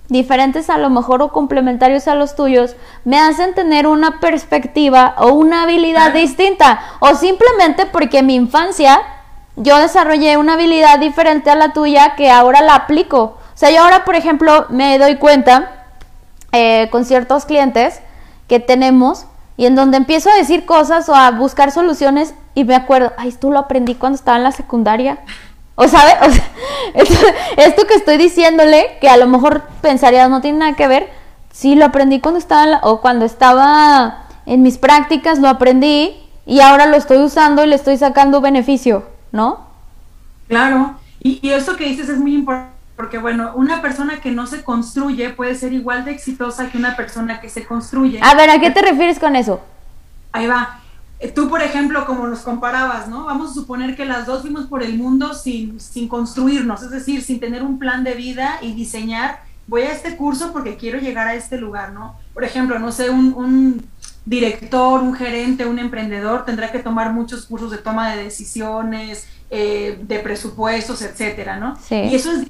[0.08, 5.28] diferentes a lo mejor o complementarios a los tuyos, me hacen tener una perspectiva o
[5.28, 9.00] una habilidad distinta, o simplemente porque en mi infancia
[9.54, 13.37] yo desarrollé una habilidad diferente a la tuya que ahora la aplico.
[13.58, 15.86] O sea, yo ahora, por ejemplo, me doy cuenta
[16.52, 18.00] eh, con ciertos clientes
[18.46, 22.76] que tenemos y en donde empiezo a decir cosas o a buscar soluciones y me
[22.76, 25.18] acuerdo, ay, esto lo aprendí cuando estaba en la secundaria.
[25.74, 26.12] O, ¿sabe?
[26.22, 26.30] o
[27.04, 31.08] sea, esto, que estoy diciéndole, que a lo mejor pensaría no tiene nada que ver,
[31.50, 36.16] sí lo aprendí cuando estaba en o cuando estaba en mis prácticas, lo aprendí
[36.46, 39.66] y ahora lo estoy usando y le estoy sacando beneficio, ¿no?
[40.46, 44.48] Claro, y, y esto que dices es muy importante porque bueno, una persona que no
[44.48, 48.18] se construye puede ser igual de exitosa que una persona que se construye.
[48.20, 49.60] A ver, ¿a qué te refieres con eso?
[50.32, 50.80] Ahí va.
[51.20, 53.26] Eh, tú, por ejemplo, como nos comparabas, ¿no?
[53.26, 57.22] Vamos a suponer que las dos fuimos por el mundo sin, sin construirnos, es decir,
[57.22, 61.28] sin tener un plan de vida y diseñar, voy a este curso porque quiero llegar
[61.28, 62.16] a este lugar, ¿no?
[62.34, 63.86] Por ejemplo, no sé, un, un
[64.26, 70.00] director, un gerente, un emprendedor tendrá que tomar muchos cursos de toma de decisiones, eh,
[70.02, 71.78] de presupuestos, etcétera, ¿no?
[71.90, 72.48] Y eso es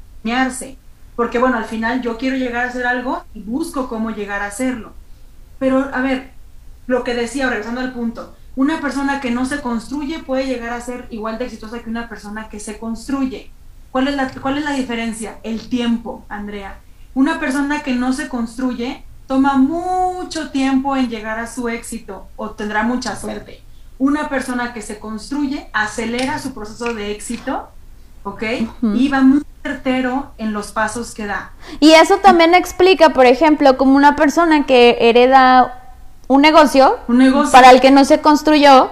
[1.16, 4.46] porque bueno, al final yo quiero llegar a hacer algo y busco cómo llegar a
[4.46, 4.92] hacerlo.
[5.58, 6.30] Pero, a ver,
[6.86, 10.80] lo que decía, regresando al punto, una persona que no se construye puede llegar a
[10.80, 13.50] ser igual de exitosa que una persona que se construye.
[13.90, 15.38] ¿Cuál es la, cuál es la diferencia?
[15.42, 16.78] El tiempo, Andrea.
[17.14, 22.50] Una persona que no se construye toma mucho tiempo en llegar a su éxito o
[22.50, 23.62] tendrá mucha suerte.
[23.98, 27.68] Una persona que se construye acelera su proceso de éxito,
[28.22, 28.42] ¿ok?
[28.94, 31.52] Y va muy certero en los pasos que da.
[31.80, 35.94] Y eso también explica, por ejemplo, como una persona que hereda
[36.28, 36.98] un negocio,
[37.52, 38.90] para el que no se construyó,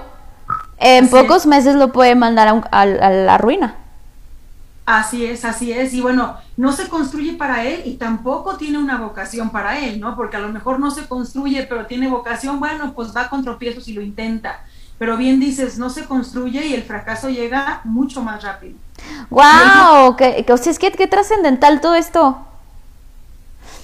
[0.79, 3.77] en pocos meses lo puede mandar a la ruina.
[4.87, 5.93] Así es, así es.
[5.95, 10.15] Y bueno, no se construye para él y tampoco tiene una vocación para él, ¿no?
[10.15, 13.89] Porque a lo mejor no se construye, pero tiene vocación, bueno, pues va con tropiezos
[13.89, 14.61] y lo intenta.
[14.97, 18.79] Pero bien dices, no se construye y el fracaso llega mucho más rápido.
[19.31, 20.17] ¡Wow!
[20.17, 22.39] Que, o sea, es que qué trascendental todo esto.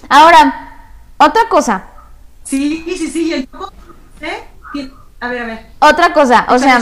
[0.08, 0.70] Ahora,
[1.18, 1.84] otra cosa.
[2.44, 3.32] Sí, sí, sí.
[3.32, 3.48] El...
[4.20, 4.48] ¿eh?
[5.20, 5.66] A ver, a ver.
[5.78, 6.80] Otra cosa, o sea,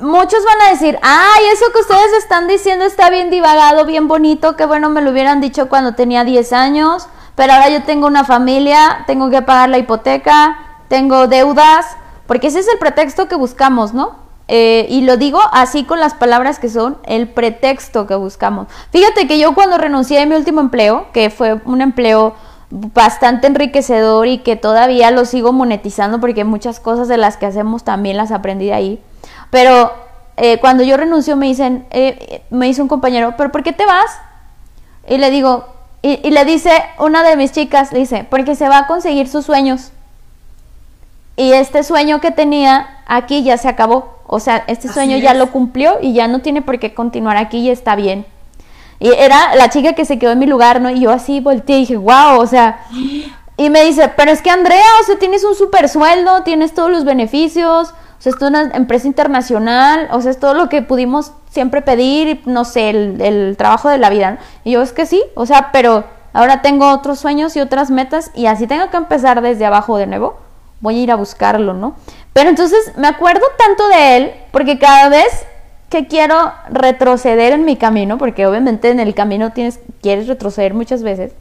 [0.00, 4.54] muchos van a decir, ay, eso que ustedes están diciendo está bien divagado, bien bonito,
[4.54, 8.24] qué bueno me lo hubieran dicho cuando tenía 10 años, pero ahora yo tengo una
[8.24, 11.86] familia, tengo que pagar la hipoteca, tengo deudas,
[12.26, 14.23] porque ese es el pretexto que buscamos, ¿no?
[14.46, 18.68] Eh, y lo digo así con las palabras que son el pretexto que buscamos.
[18.90, 22.34] Fíjate que yo cuando renuncié a mi último empleo, que fue un empleo
[22.70, 27.84] bastante enriquecedor y que todavía lo sigo monetizando porque muchas cosas de las que hacemos
[27.84, 29.00] también las aprendí de ahí
[29.54, 29.92] pero
[30.36, 33.86] eh, cuando yo renuncio me dicen, eh, me dice un compañero, ¿pero por qué te
[33.86, 34.10] vas?
[35.08, 35.66] Y le digo,
[36.02, 39.46] y, le dice una de mis chicas, le dice, porque se va a conseguir sus
[39.46, 39.92] sueños.
[41.36, 44.13] Y este sueño que tenía aquí ya se acabó.
[44.34, 47.58] O sea, este sueño ya lo cumplió y ya no tiene por qué continuar aquí
[47.58, 48.26] y está bien.
[48.98, 50.90] Y era la chica que se quedó en mi lugar, ¿no?
[50.90, 52.84] Y yo así volteé y dije, wow, o sea.
[53.56, 56.90] Y me dice, pero es que Andrea, o sea, tienes un super sueldo, tienes todos
[56.90, 57.94] los beneficios,
[58.24, 62.64] sea, es una empresa internacional, o sea, es todo lo que pudimos siempre pedir, no
[62.64, 64.38] sé, el, trabajo de la vida.
[64.64, 68.30] Y yo es que sí, o sea, pero ahora tengo otros sueños y otras metas
[68.34, 70.38] y así tengo que empezar desde abajo de nuevo,
[70.80, 71.96] voy a ir a buscarlo, ¿no?
[72.34, 75.46] Pero entonces me acuerdo tanto de él, porque cada vez
[75.88, 81.02] que quiero retroceder en mi camino, porque obviamente en el camino tienes, quieres retroceder muchas
[81.02, 81.32] veces,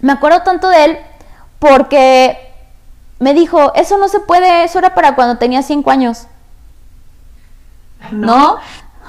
[0.00, 0.98] me acuerdo tanto de él
[1.58, 2.38] porque
[3.18, 6.26] me dijo, eso no se puede, eso era para cuando tenía cinco años.
[8.12, 8.26] ¿No?
[8.26, 8.58] ¿No?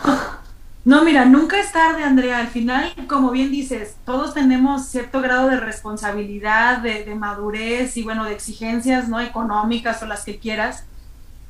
[0.83, 2.39] mira, nunca es tarde, Andrea.
[2.39, 8.25] Al final, como bien dices, todos tenemos cierto grado de responsabilidad, de, madurez y, bueno,
[8.25, 9.19] de exigencias, ¿no?
[9.19, 10.85] Económicas o las que quieras.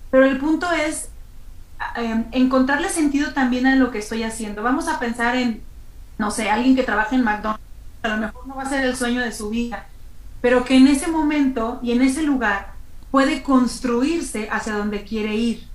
[0.09, 1.09] Pero el punto es
[1.95, 4.63] em, encontrarle sentido también a lo que estoy haciendo.
[4.63, 5.61] Vamos a pensar en,
[6.17, 7.63] no sé, alguien que trabaja en McDonald's.
[8.03, 9.87] A lo mejor no va a ser el sueño de su vida
[10.41, 12.73] pero que en ese momento y en ese lugar
[13.11, 15.67] puede construirse hacia donde quiere ir.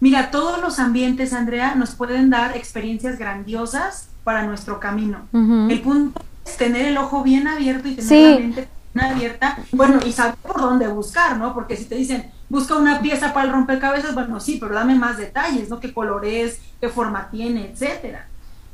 [0.00, 5.26] Mira, todos los ambientes, Andrea, nos pueden dar experiencias grandiosas para nuestro camino.
[5.32, 10.00] El punto es tener el ojo bien abierto y tener la mente bien abierta, bueno,
[10.06, 11.52] y saber por dónde buscar, ¿no?
[11.52, 15.18] Porque si te dicen, busca una pieza para el rompecabezas, bueno, sí, pero dame más
[15.18, 15.80] detalles, ¿no?
[15.80, 18.26] ¿Qué color es, qué forma tiene, etcétera?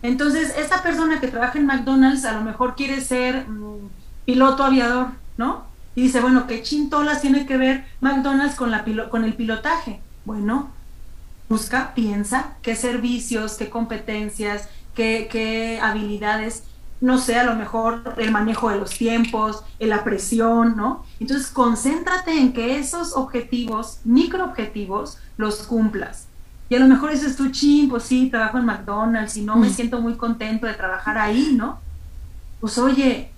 [0.03, 3.89] Entonces, esta persona que trabaja en McDonald's a lo mejor quiere ser mm,
[4.27, 5.09] piloto aviador,
[5.39, 5.65] ¿no?
[5.95, 10.01] Y dice, bueno, ¿qué chintolas tiene que ver McDonald's con, la con el pilotaje?
[10.25, 10.71] Bueno,
[11.49, 16.65] busca, piensa qué servicios, qué competencias, qué, qué habilidades,
[17.01, 21.05] no sé, a lo mejor el manejo de los tiempos, la presión, ¿no?
[21.21, 26.27] Entonces, concéntrate en que esos objetivos, microobjetivos, los cumplas.
[26.71, 29.69] Y a lo mejor dices tú, ching, pues sí, trabajo en McDonald's y no me
[29.69, 29.73] mm.
[29.73, 31.79] siento muy contento de trabajar ahí, ¿no?
[32.61, 33.31] Pues oye,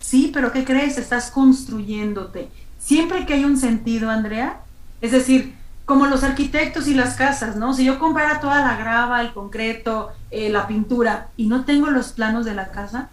[0.00, 0.98] Sí, pero ¿qué crees?
[0.98, 2.48] Estás construyéndote.
[2.78, 4.62] Siempre que hay un sentido, Andrea,
[5.00, 5.54] es decir,
[5.90, 7.74] como los arquitectos y las casas, ¿no?
[7.74, 12.12] Si yo comprara toda la grava, el concreto, eh, la pintura y no tengo los
[12.12, 13.08] planos de la casa,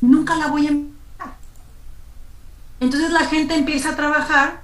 [0.00, 1.34] nunca la voy a empezar.
[2.78, 4.62] Entonces la gente empieza a trabajar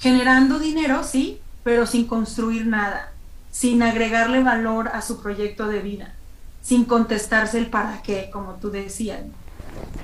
[0.00, 3.12] generando dinero, sí, pero sin construir nada,
[3.52, 6.16] sin agregarle valor a su proyecto de vida,
[6.62, 9.20] sin contestarse el para qué, como tú decías.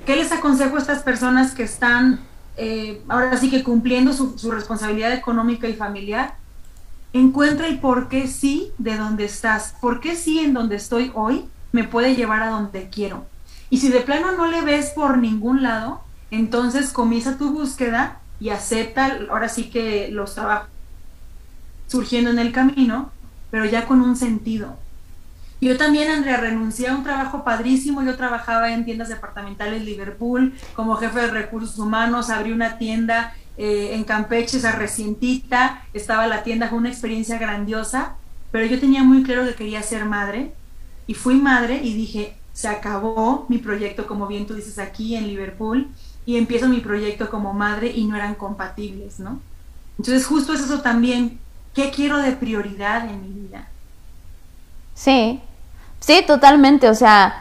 [0.06, 2.20] ¿Qué les aconsejo a estas personas que están
[2.56, 6.43] eh, ahora sí que cumpliendo su, responsabilidad económica y familiar?
[7.14, 11.44] Encuentra el por qué sí de donde estás, por qué sí en donde estoy hoy
[11.70, 13.24] me puede llevar a donde quiero.
[13.70, 16.02] Y si de plano no le ves por ningún lado,
[16.32, 20.68] entonces comienza tu búsqueda y acepta ahora sí que los trabajos
[21.86, 23.12] surgiendo en el camino,
[23.52, 24.76] pero ya con un sentido.
[25.60, 28.02] Yo también, Andrea, renuncié a un trabajo padrísimo.
[28.02, 33.90] Yo trabajaba en tiendas departamentales Liverpool como jefe de recursos humanos, abrí una tienda eh,
[33.94, 38.16] en Campeche, esa recientita, estaba la tienda, con una experiencia grandiosa,
[38.50, 40.52] pero yo tenía muy claro que quería ser madre
[41.06, 45.26] y fui madre y dije, se acabó mi proyecto, como bien tú dices aquí en
[45.26, 45.88] Liverpool,
[46.26, 49.40] y empiezo mi proyecto como madre y no eran compatibles, ¿no?
[49.98, 51.38] Entonces justo es eso también,
[51.74, 53.68] ¿qué quiero de prioridad en mi vida?
[54.94, 55.40] Sí,
[56.00, 57.40] sí, totalmente, o sea,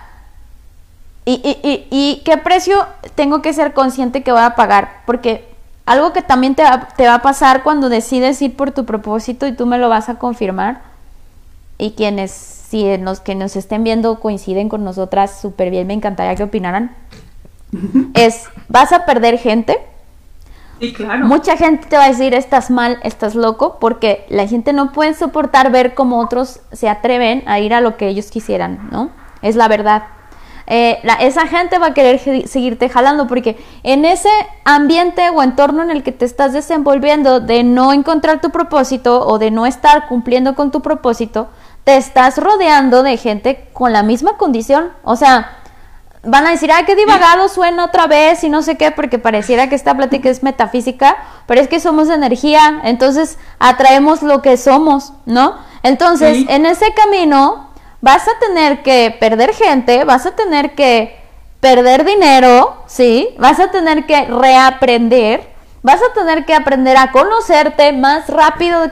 [1.25, 2.85] y, y, y, qué precio
[3.15, 5.52] tengo que ser consciente que voy a pagar, porque
[5.85, 9.47] algo que también te va, te va a pasar cuando decides ir por tu propósito
[9.47, 10.81] y tú me lo vas a confirmar,
[11.77, 16.35] y quienes, si los que nos estén viendo coinciden con nosotras, súper bien, me encantaría
[16.35, 16.95] que opinaran,
[18.13, 19.77] es, vas a perder gente,
[20.91, 21.25] claro.
[21.25, 25.13] Mucha gente te va a decir, estás mal, estás loco, porque la gente no puede
[25.13, 29.11] soportar ver cómo otros se atreven a ir a lo que ellos quisieran, ¿no?
[29.41, 30.03] Es la verdad.
[30.67, 34.29] Eh, esa gente va a querer seguirte jalando porque en ese
[34.63, 39.39] ambiente o entorno en el que te estás desenvolviendo de no encontrar tu propósito o
[39.39, 41.49] de no estar cumpliendo con tu propósito,
[41.83, 44.91] te estás rodeando de gente con la misma condición.
[45.03, 45.57] O sea,
[46.23, 49.67] van a decir, ay, qué divagado suena otra vez y no sé qué, porque pareciera
[49.67, 55.13] que esta plática es metafísica, pero es que somos energía, entonces atraemos lo que somos,
[55.25, 55.55] ¿no?
[55.83, 57.72] Entonces, en ese camino
[58.03, 61.17] vas a tener que perder gente, vas a tener que
[61.61, 63.29] perder dinero, ¿sí?
[63.39, 65.47] Vas a tener que reaprender,
[65.83, 68.91] vas a tener que aprender a conocerte más rápido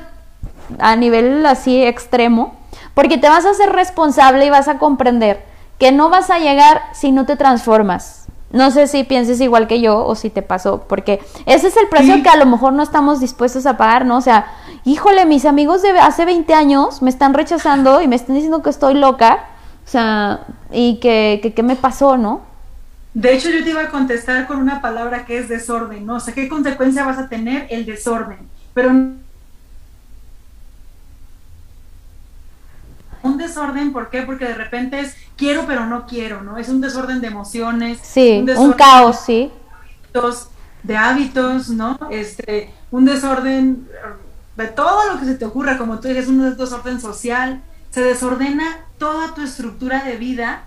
[0.79, 2.55] a nivel así extremo,
[2.93, 5.43] porque te vas a ser responsable y vas a comprender
[5.77, 8.20] que no vas a llegar si no te transformas.
[8.51, 11.87] No sé si pienses igual que yo o si te pasó, porque ese es el
[11.87, 14.17] precio que a lo mejor no estamos dispuestos a pagar, ¿no?
[14.17, 14.45] O sea,
[14.83, 18.69] híjole, mis amigos de hace 20 años me están rechazando y me están diciendo que
[18.69, 19.45] estoy loca,
[19.85, 20.41] o sea,
[20.71, 22.41] y que, que, me pasó, ¿no?
[23.13, 26.15] De hecho, yo te iba a contestar con una palabra que es desorden, ¿no?
[26.15, 28.37] O sea, ¿qué consecuencia vas a tener el desorden?
[28.73, 28.91] Pero
[33.23, 34.21] un desorden, ¿por qué?
[34.23, 36.57] Porque de repente es quiero pero no quiero, ¿no?
[36.57, 37.99] Es un desorden de emociones.
[38.01, 39.51] Sí, un, caos, sí.
[40.83, 41.97] De hábitos, ¿no?
[42.09, 43.87] Este, un desorden
[44.55, 47.61] de todo lo que se te ocurra, como tú dices, un desorden social.
[47.89, 50.65] Se desordena toda tu estructura de vida,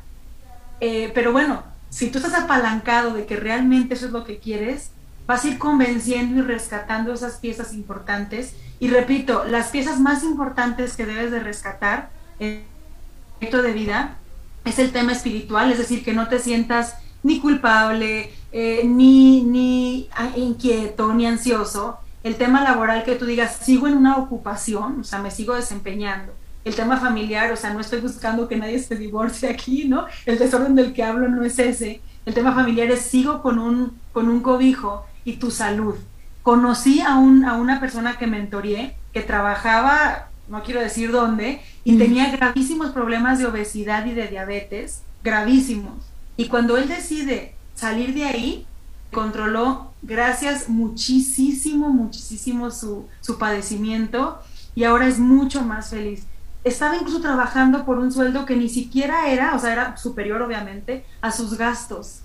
[0.81, 4.91] eh, pero bueno, si tú estás apalancado de que realmente eso es lo que quieres,
[5.27, 8.55] vas a ir convenciendo y rescatando esas piezas importantes.
[8.81, 14.16] Y repito, las piezas más importantes que debes de rescatar proyecto de vida
[14.64, 20.09] es el tema espiritual, es decir, que no te sientas ni culpable, eh, ni, ni
[20.16, 21.99] ah, inquieto, ni ansioso.
[22.22, 26.32] El tema laboral que tú digas, sigo en una ocupación, o sea, me sigo desempeñando.
[26.64, 30.07] El tema familiar, o sea, no estoy buscando que nadie se divorcie aquí, ¿no?
[30.24, 32.01] El desorden del que hablo no es ese.
[32.24, 35.97] El tema familiar es sigo con un, con un cobijo y tu salud.
[36.43, 41.97] Conocí a, un, a una persona que mentoreé, que trabajaba no quiero decir dónde, y
[41.99, 45.95] tenía gravísimos problemas de obesidad y de diabetes, gravísimos.
[46.37, 48.67] Y cuando él decide salir de ahí,
[49.13, 54.39] controló, gracias muchísimo, muchísimo su, su padecimiento
[54.75, 56.25] y ahora es mucho más feliz.
[56.65, 61.05] Estaba incluso trabajando por un sueldo que ni siquiera era, o sea, era superior obviamente,
[61.21, 62.25] a sus gastos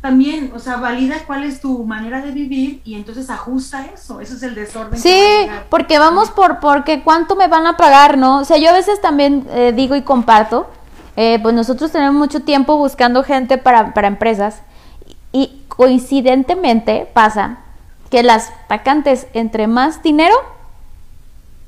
[0.00, 4.34] también, o sea, valida cuál es tu manera de vivir y entonces ajusta eso, eso
[4.34, 4.98] es el desorden.
[4.98, 8.38] Sí, porque vamos por, porque cuánto me van a pagar, ¿no?
[8.38, 10.68] O sea, yo a veces también eh, digo y comparto,
[11.16, 14.62] eh, pues nosotros tenemos mucho tiempo buscando gente para, para empresas
[15.32, 17.58] y coincidentemente pasa
[18.10, 20.34] que las vacantes entre más dinero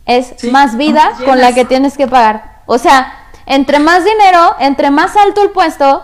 [0.06, 2.62] es más vida con la que tienes que pagar.
[2.66, 3.12] O sea,
[3.46, 6.02] entre más dinero, entre más alto el puesto,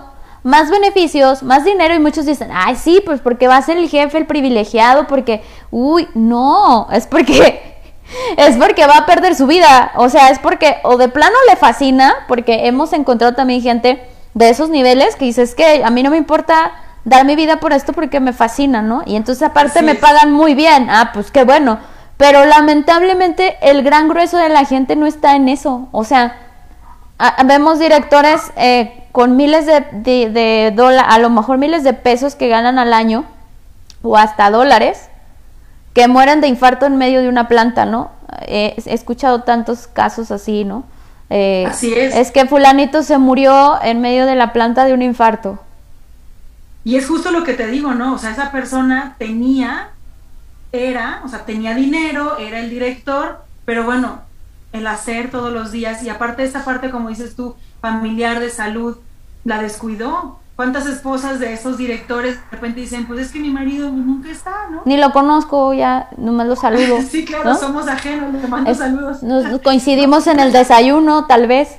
[0.48, 3.86] más beneficios, más dinero y muchos dicen, ay, sí, pues porque va a ser el
[3.90, 7.82] jefe el privilegiado, porque, uy, no, es porque,
[8.38, 11.56] es porque va a perder su vida, o sea, es porque o de plano le
[11.56, 16.10] fascina, porque hemos encontrado también gente de esos niveles que dices que a mí no
[16.10, 16.72] me importa
[17.04, 19.02] dar mi vida por esto porque me fascina, ¿no?
[19.04, 21.78] Y entonces aparte me pagan muy bien, ah, pues qué bueno,
[22.16, 26.47] pero lamentablemente el gran grueso de la gente no está en eso, o sea,
[27.44, 29.80] vemos directores eh, con miles de,
[30.30, 33.24] de, dólares, a lo mejor miles de pesos que ganan al año,
[34.02, 35.08] o hasta dólares,
[35.94, 38.10] que mueren de infarto en medio de una planta, ¿no?
[38.46, 40.84] he escuchado tantos casos así, ¿no?
[41.30, 42.14] Eh, así es.
[42.14, 45.58] Es que fulanito se murió en medio de la planta de un infarto.
[46.84, 48.14] Y es justo lo que te digo, ¿no?
[48.14, 49.90] O sea, esa persona tenía
[50.72, 54.20] era, o sea, tenía dinero, era el director, pero bueno,
[54.78, 58.50] el hacer todos los días y aparte de esta parte, como dices tú, familiar de
[58.50, 58.96] salud,
[59.44, 60.38] la descuidó.
[60.56, 64.68] ¿Cuántas esposas de esos directores de repente dicen, pues es que mi marido nunca está,
[64.68, 64.82] ¿no?
[64.86, 67.00] Ni lo conozco, ya nomás lo saludo.
[67.08, 69.22] sí, claro, somos ajenos, le mando saludos.
[69.22, 71.76] Nos coincidimos en el desayuno, tal vez.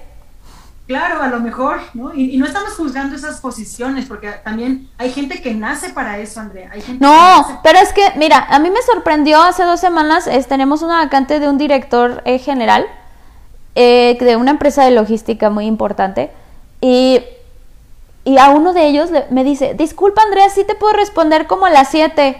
[0.89, 2.15] Claro, a lo mejor, ¿no?
[2.15, 6.71] Y, no estamos juzgando esas posiciones, porque también hay gente que nace para eso, Andrea.
[6.73, 10.81] Hay gente no, pero es que, mira, a mí me sorprendió hace dos semanas, tenemos
[10.81, 12.87] una vacante de un director eh, general
[13.75, 16.31] eh, de una empresa de logística muy importante,
[16.81, 17.19] y,
[18.23, 21.69] y a uno de ellos me dice, disculpa Andrea, sí te puedo responder como a
[21.69, 22.35] las 7.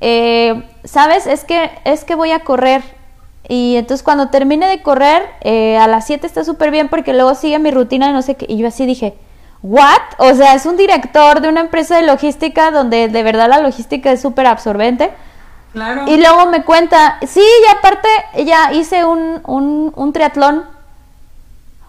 [0.00, 1.26] Eh, ¿Sabes?
[1.26, 2.84] Es que, es que voy a correr
[3.46, 7.34] y entonces cuando termine de correr, eh, a las 7 está súper bien porque luego
[7.34, 8.46] sigue mi rutina de no sé qué.
[8.48, 9.14] Y yo así dije,
[9.62, 10.02] ¿what?
[10.18, 14.12] O sea, es un director de una empresa de logística donde de verdad la logística
[14.12, 15.10] es súper absorbente.
[15.72, 16.04] Claro.
[16.06, 18.08] Y luego me cuenta, sí, y aparte
[18.44, 20.64] ya hice un, un, un triatlón.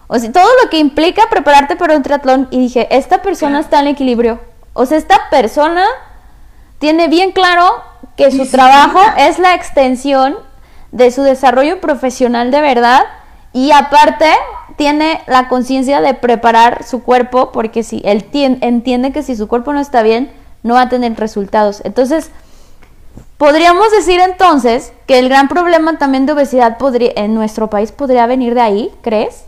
[0.06, 2.48] O sea, todo lo que implica prepararte para un triatlón.
[2.50, 4.40] Y dije, esta persona está en equilibrio.
[4.72, 5.84] O sea, esta persona
[6.78, 7.82] tiene bien claro
[8.16, 10.36] que su trabajo es la extensión
[10.92, 13.02] de su desarrollo profesional de verdad
[13.52, 14.30] y aparte
[14.76, 19.72] tiene la conciencia de preparar su cuerpo porque si él entiende que si su cuerpo
[19.72, 20.30] no está bien
[20.62, 21.80] no va a tener resultados.
[21.84, 22.30] Entonces,
[23.38, 28.26] podríamos decir entonces que el gran problema también de obesidad podría, en nuestro país podría
[28.26, 29.44] venir de ahí, ¿crees?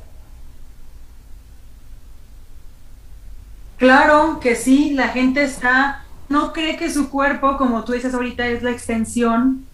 [3.76, 8.46] Claro que sí, la gente está, no cree que su cuerpo, como tú dices ahorita,
[8.46, 9.66] es la extensión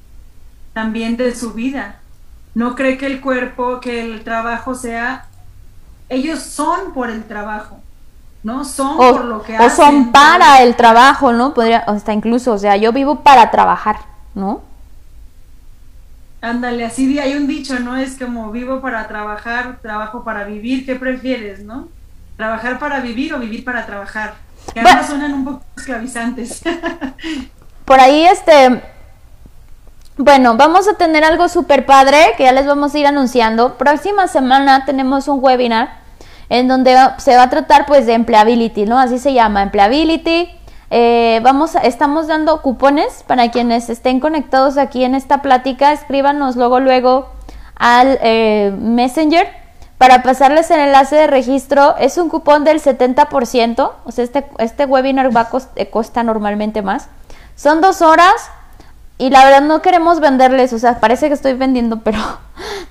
[0.73, 2.01] también de su vida.
[2.55, 5.27] No cree que el cuerpo, que el trabajo sea,
[6.09, 7.81] ellos son por el trabajo,
[8.43, 8.65] ¿no?
[8.65, 9.67] Son por lo que hacen.
[9.67, 11.55] O son para el trabajo, ¿no?
[11.55, 13.99] Podría, hasta incluso, o sea, yo vivo para trabajar,
[14.35, 14.63] ¿no?
[16.41, 17.97] Ándale, así hay un dicho, ¿no?
[17.97, 21.89] Es como vivo para trabajar, trabajo para vivir, ¿qué prefieres, no?
[22.37, 24.35] ¿Trabajar para vivir o vivir para trabajar?
[24.73, 26.63] Que ambas suenan un poco esclavizantes.
[27.85, 28.83] por ahí, este,
[30.19, 33.75] bueno, vamos a tener algo súper padre que ya les vamos a ir anunciando.
[33.75, 36.01] Próxima semana tenemos un webinar
[36.49, 38.99] en donde se va a tratar pues de empleability, ¿no?
[38.99, 40.51] Así se llama, empleability.
[40.91, 45.93] Eh, vamos, estamos dando cupones para quienes estén conectados aquí en esta plática.
[45.93, 47.29] Escríbanos luego, luego
[47.77, 49.47] al eh, Messenger
[49.99, 51.97] para pasarles el enlace de registro.
[51.97, 57.09] Es un cupón del 70%, o sea, este, este webinar va a costa normalmente más.
[57.55, 58.51] Son dos horas
[59.19, 62.21] y la verdad no queremos venderles, o sea, parece que estoy vendiendo, pero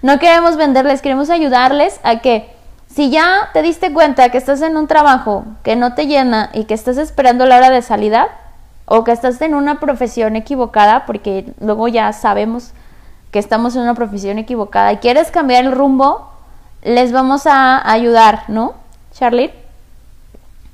[0.01, 2.53] no queremos venderles, queremos ayudarles a que
[2.87, 6.65] si ya te diste cuenta que estás en un trabajo que no te llena y
[6.65, 8.29] que estás esperando la hora de salida,
[8.87, 12.71] o que estás en una profesión equivocada, porque luego ya sabemos
[13.31, 16.31] que estamos en una profesión equivocada y quieres cambiar el rumbo,
[16.83, 18.75] les vamos a ayudar, ¿no,
[19.11, 19.51] Charlie?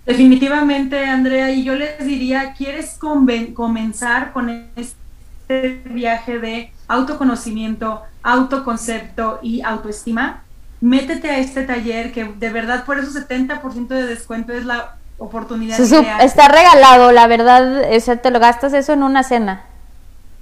[0.05, 5.02] Definitivamente, Andrea, y yo les diría, ¿quieres comenzar con este
[5.53, 10.43] este viaje de autoconocimiento, autoconcepto y autoestima,
[10.81, 15.79] métete a este taller que de verdad por eso 70% de descuento es la oportunidad.
[16.21, 17.83] está regalado, la verdad,
[18.21, 19.63] te lo gastas eso en una cena,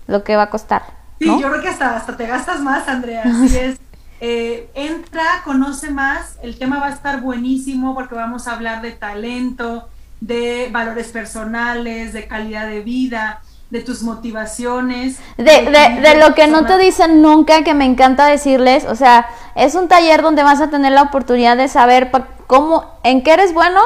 [0.07, 0.83] lo que va a costar.
[1.19, 3.79] Sí, yo creo que hasta, hasta te gastas más, Andrea, así es.
[4.23, 8.91] Eh, entra, conoce más, el tema va a estar buenísimo porque vamos a hablar de
[8.91, 9.89] talento,
[10.19, 13.41] de valores personales, de calidad de vida,
[13.71, 15.19] de tus motivaciones.
[15.37, 19.27] De, de, de lo que no te dicen nunca, que me encanta decirles, o sea,
[19.55, 22.11] es un taller donde vas a tener la oportunidad de saber
[22.47, 23.79] cómo, en qué eres bueno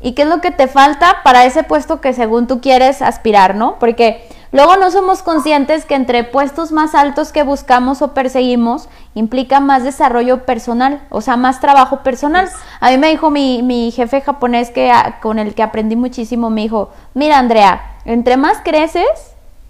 [0.00, 3.54] y qué es lo que te falta para ese puesto que según tú quieres aspirar,
[3.54, 3.78] ¿no?
[3.78, 9.60] Porque luego no somos conscientes que entre puestos más altos que buscamos o perseguimos implica
[9.60, 12.48] más desarrollo personal, o sea, más trabajo personal.
[12.80, 16.62] A mí me dijo mi, mi jefe japonés que, con el que aprendí muchísimo, me
[16.62, 19.06] dijo, mira Andrea, entre más creces,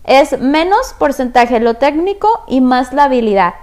[0.04, 3.54] es menos porcentaje lo técnico y más la habilidad.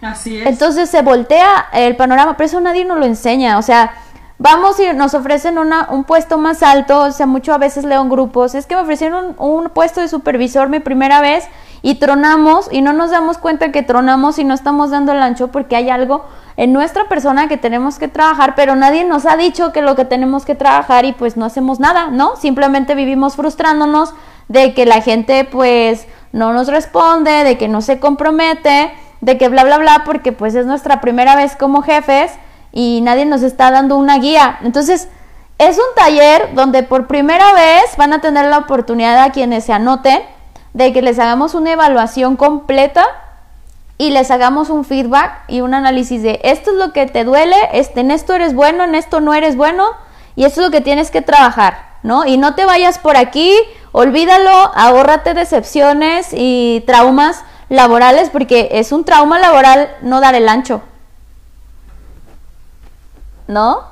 [0.00, 0.46] Así es.
[0.46, 3.58] Entonces se voltea el panorama, pero eso nadie nos lo enseña.
[3.58, 3.92] O sea,
[4.38, 8.00] vamos y nos ofrecen una, un puesto más alto, o sea, mucho a veces leo
[8.02, 11.44] en grupos, es que me ofrecieron un, un, puesto de supervisor mi primera vez
[11.82, 15.48] y tronamos y no nos damos cuenta que tronamos y no estamos dando el ancho
[15.48, 16.24] porque hay algo
[16.56, 20.04] en nuestra persona que tenemos que trabajar, pero nadie nos ha dicho que lo que
[20.04, 22.34] tenemos que trabajar y pues no hacemos nada, ¿no?
[22.36, 24.12] Simplemente vivimos frustrándonos
[24.48, 29.48] de que la gente pues no nos responde, de que no se compromete, de que
[29.48, 32.32] bla, bla, bla, porque pues es nuestra primera vez como jefes
[32.72, 34.58] y nadie nos está dando una guía.
[34.62, 35.08] Entonces,
[35.58, 39.72] es un taller donde por primera vez van a tener la oportunidad a quienes se
[39.72, 40.22] anoten
[40.72, 43.04] de que les hagamos una evaluación completa
[43.98, 47.56] y les hagamos un feedback y un análisis de esto es lo que te duele,
[47.72, 49.84] este, en esto eres bueno, en esto no eres bueno
[50.36, 52.24] y esto es lo que tienes que trabajar, ¿no?
[52.24, 53.52] Y no te vayas por aquí,
[53.90, 60.80] olvídalo, ahórrate decepciones y traumas laborales porque es un trauma laboral no dar el ancho.
[63.48, 63.82] ¿No?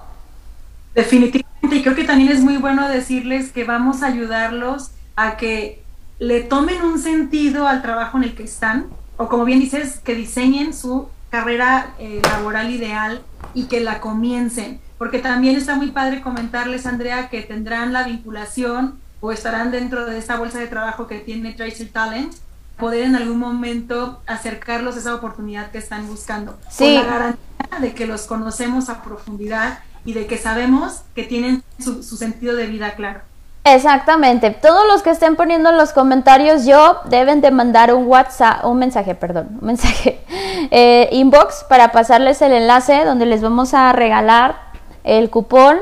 [0.94, 5.82] Definitivamente, y creo que también es muy bueno decirles que vamos a ayudarlos a que
[6.18, 8.86] le tomen un sentido al trabajo en el que están,
[9.16, 13.22] o como bien dices, que diseñen su carrera eh, laboral ideal
[13.54, 14.80] y que la comiencen.
[14.98, 20.18] Porque también está muy padre comentarles, Andrea, que tendrán la vinculación o estarán dentro de
[20.18, 22.34] esta bolsa de trabajo que tiene Tracer Talent,
[22.77, 26.59] poder en algún momento acercarlos a esa oportunidad que están buscando.
[26.70, 26.85] Sí.
[26.85, 31.62] Con la garantía de que los conocemos a profundidad y de que sabemos que tienen
[31.79, 33.20] su, su sentido de vida claro.
[33.66, 34.53] Exactamente.
[34.53, 38.79] Todos los que estén poniendo en los comentarios yo deben de mandar un WhatsApp, un
[38.79, 40.20] mensaje, perdón, un mensaje
[40.70, 44.57] eh, inbox para pasarles el enlace donde les vamos a regalar
[45.03, 45.79] el cupón.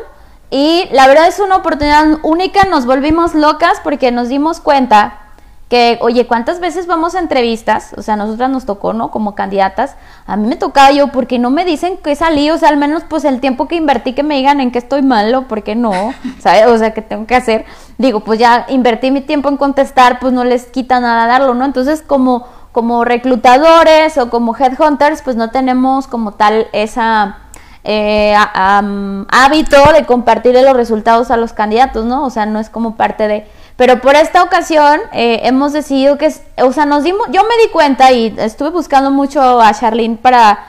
[0.50, 5.23] Y la verdad es una oportunidad única, nos volvimos locas porque nos dimos cuenta
[5.68, 7.94] que, oye, ¿cuántas veces vamos a entrevistas?
[7.96, 9.10] O sea, a nosotras nos tocó, ¿no?
[9.10, 9.96] Como candidatas.
[10.26, 13.04] A mí me tocaba yo, porque no me dicen que salí, o sea, al menos
[13.08, 15.92] pues el tiempo que invertí que me digan en qué estoy malo, ¿por qué no?
[16.38, 16.66] ¿Sabes?
[16.66, 17.64] O sea, ¿qué tengo que hacer?
[17.96, 21.64] Digo, pues ya invertí mi tiempo en contestar, pues no les quita nada darlo, ¿no?
[21.64, 27.38] Entonces, como, como reclutadores o como headhunters, pues no tenemos como tal esa...
[27.86, 32.24] Eh, hábito de compartirle los resultados a los candidatos, ¿no?
[32.24, 33.46] O sea, no es como parte de
[33.76, 37.70] pero por esta ocasión eh, hemos decidido que, o sea, nos dimos, yo me di
[37.72, 40.66] cuenta y estuve buscando mucho a Charlene para,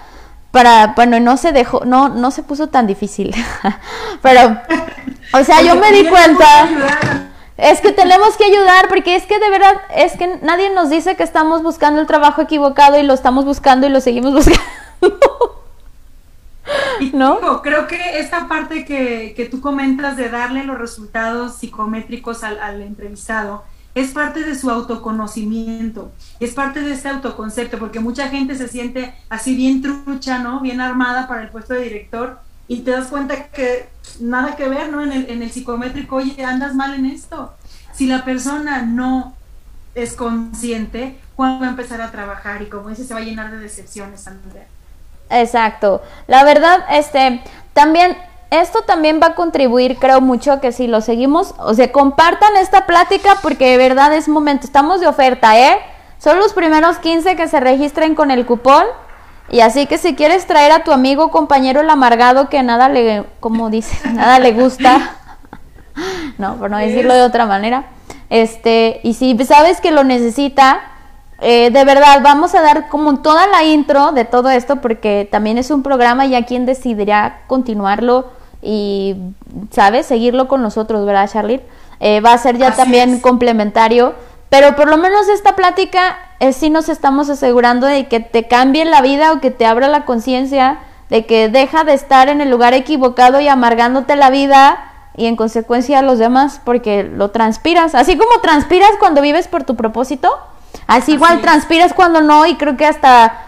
[0.52, 3.36] para, bueno, no se dejó, no, no se puso tan difícil.
[4.24, 4.58] Pero,
[5.34, 6.46] o sea, yo me di cuenta.
[7.58, 11.16] Es que tenemos que ayudar porque es que de verdad es que nadie nos dice
[11.16, 14.34] que estamos buscando el trabajo equivocado y lo estamos buscando y lo seguimos
[15.02, 15.65] buscando.
[17.14, 17.62] ¿No?
[17.62, 22.82] creo que esta parte que, que, tú comentas de darle los resultados psicométricos al, al,
[22.82, 23.64] entrevistado
[23.94, 29.14] es parte de su autoconocimiento, es parte de ese autoconcepto, porque mucha gente se siente
[29.30, 30.60] así bien trucha, ¿no?
[30.60, 33.88] Bien armada para el puesto de director y te das cuenta que
[34.20, 35.02] nada que ver, ¿no?
[35.02, 37.54] En el, en el psicométrico, oye, andas mal en esto.
[37.94, 39.36] Si la persona no
[39.94, 42.62] es consciente, ¿cuándo va a empezar a trabajar?
[42.62, 44.68] Y como dice, se va a llenar de decepciones, Andrea.
[45.30, 46.02] Exacto.
[46.28, 47.42] La verdad, este,
[47.74, 48.18] también,
[48.52, 52.86] esto también va a contribuir, creo mucho, que si lo seguimos, o sea, compartan esta
[52.86, 55.78] plática porque de verdad es momento, estamos de oferta, ¿eh?
[56.18, 58.86] Son los primeros 15 que se registren con el cupón.
[59.50, 63.24] Y así que si quieres traer a tu amigo, compañero el amargado que nada le,
[63.40, 65.18] como dice, nada le gusta,
[66.38, 67.86] no, por no decirlo de otra manera,
[68.30, 70.82] este, y si sabes que lo necesita,
[71.42, 75.58] eh, de verdad, vamos a dar como toda la intro de todo esto porque también
[75.58, 78.28] es un programa ya quien decidirá continuarlo
[78.62, 79.16] y,
[79.72, 80.06] ¿sabes?
[80.06, 81.62] Seguirlo con nosotros, ¿verdad, Charlie?
[82.00, 84.14] Eh, va a ser ya también complementario,
[84.50, 88.86] pero por lo menos esta plática eh, sí nos estamos asegurando de que te cambie
[88.86, 90.80] la vida o que te abra la conciencia
[91.10, 95.36] de que deja de estar en el lugar equivocado y amargándote la vida y en
[95.36, 100.30] consecuencia a los demás porque lo transpiras, así como transpiras cuando vives por tu propósito
[100.88, 103.46] Así, igual transpiras cuando no y creo que hasta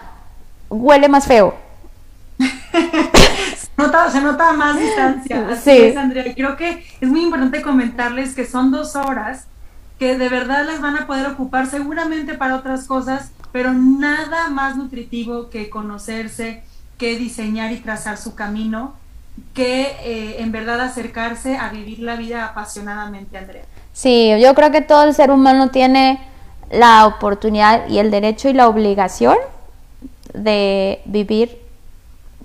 [0.68, 1.54] huele más feo.
[2.38, 5.48] se, nota, se nota más distancia.
[5.50, 6.26] Así es, Andrea.
[6.26, 9.46] Y creo que es muy importante comentarles que son dos horas
[9.98, 14.76] que de verdad les van a poder ocupar seguramente para otras cosas, pero nada más
[14.76, 16.62] nutritivo que conocerse,
[16.98, 18.94] que diseñar y trazar su camino,
[19.54, 23.64] que eh, en verdad acercarse a vivir la vida apasionadamente, Andrea.
[23.92, 26.20] Sí, yo creo que todo el ser humano tiene
[26.70, 29.36] la oportunidad y el derecho y la obligación
[30.34, 31.58] de vivir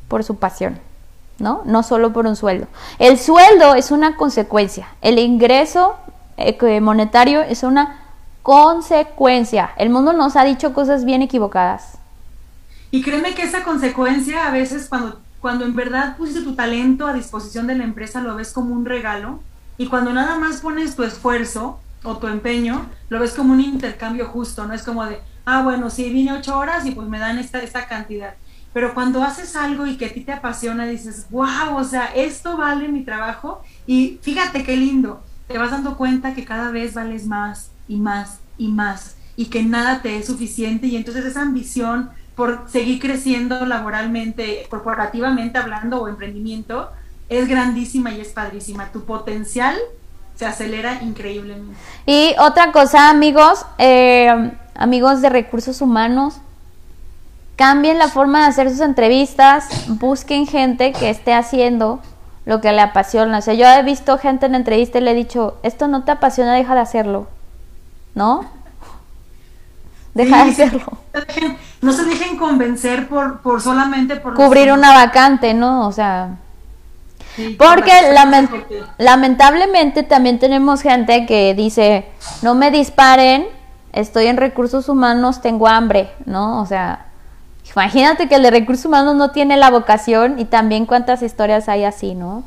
[0.08, 0.80] por su pasión,
[1.40, 1.62] ¿no?
[1.66, 2.68] No solo por un sueldo.
[3.00, 5.96] El sueldo es una consecuencia, el ingreso
[6.38, 8.00] eh, monetario es una
[8.44, 9.72] consecuencia.
[9.78, 11.98] El mundo nos ha dicho cosas bien equivocadas.
[12.92, 17.14] Y créeme que esa consecuencia a veces cuando, cuando en verdad pusiste tu talento a
[17.14, 19.40] disposición de la empresa lo ves como un regalo
[19.78, 24.28] y cuando nada más pones tu esfuerzo, o tu empeño, lo ves como un intercambio
[24.28, 27.38] justo, no es como de, ah, bueno, sí, vine ocho horas y pues me dan
[27.38, 28.36] esta, esta cantidad.
[28.74, 32.58] Pero cuando haces algo y que a ti te apasiona, dices, wow, o sea, esto
[32.58, 37.28] vale mi trabajo y fíjate qué lindo, te vas dando cuenta que cada vez vales
[37.28, 42.12] más y más y más y que nada te es suficiente y entonces esa ambición
[42.36, 46.92] por seguir creciendo laboralmente, corporativamente hablando o emprendimiento,
[47.30, 48.92] es grandísima y es padrísima.
[48.92, 49.78] Tu potencial
[50.36, 51.76] se acelera increíblemente.
[52.06, 56.36] Y otra cosa, amigos, eh, amigos de recursos humanos,
[57.56, 62.02] cambien la forma de hacer sus entrevistas, busquen gente que esté haciendo
[62.46, 63.38] lo que le apasiona.
[63.38, 66.12] O sea, yo he visto gente en entrevista y le he dicho, esto no te
[66.12, 67.28] apasiona, deja de hacerlo.
[68.16, 68.46] ¿No?
[70.14, 70.86] Deja de hacerlo.
[71.82, 74.36] No se dejen convencer por, por solamente por...
[74.36, 75.86] Cubrir una vacante, ¿no?
[75.86, 76.38] O sea...
[77.58, 77.92] porque
[78.98, 82.06] lamentablemente también tenemos gente que dice,
[82.42, 83.48] no me disparen,
[83.92, 86.62] estoy en recursos humanos, tengo hambre, ¿no?
[86.62, 87.08] O sea,
[87.72, 91.84] imagínate que el de recursos humanos no tiene la vocación y también cuántas historias hay
[91.84, 92.44] así, ¿no?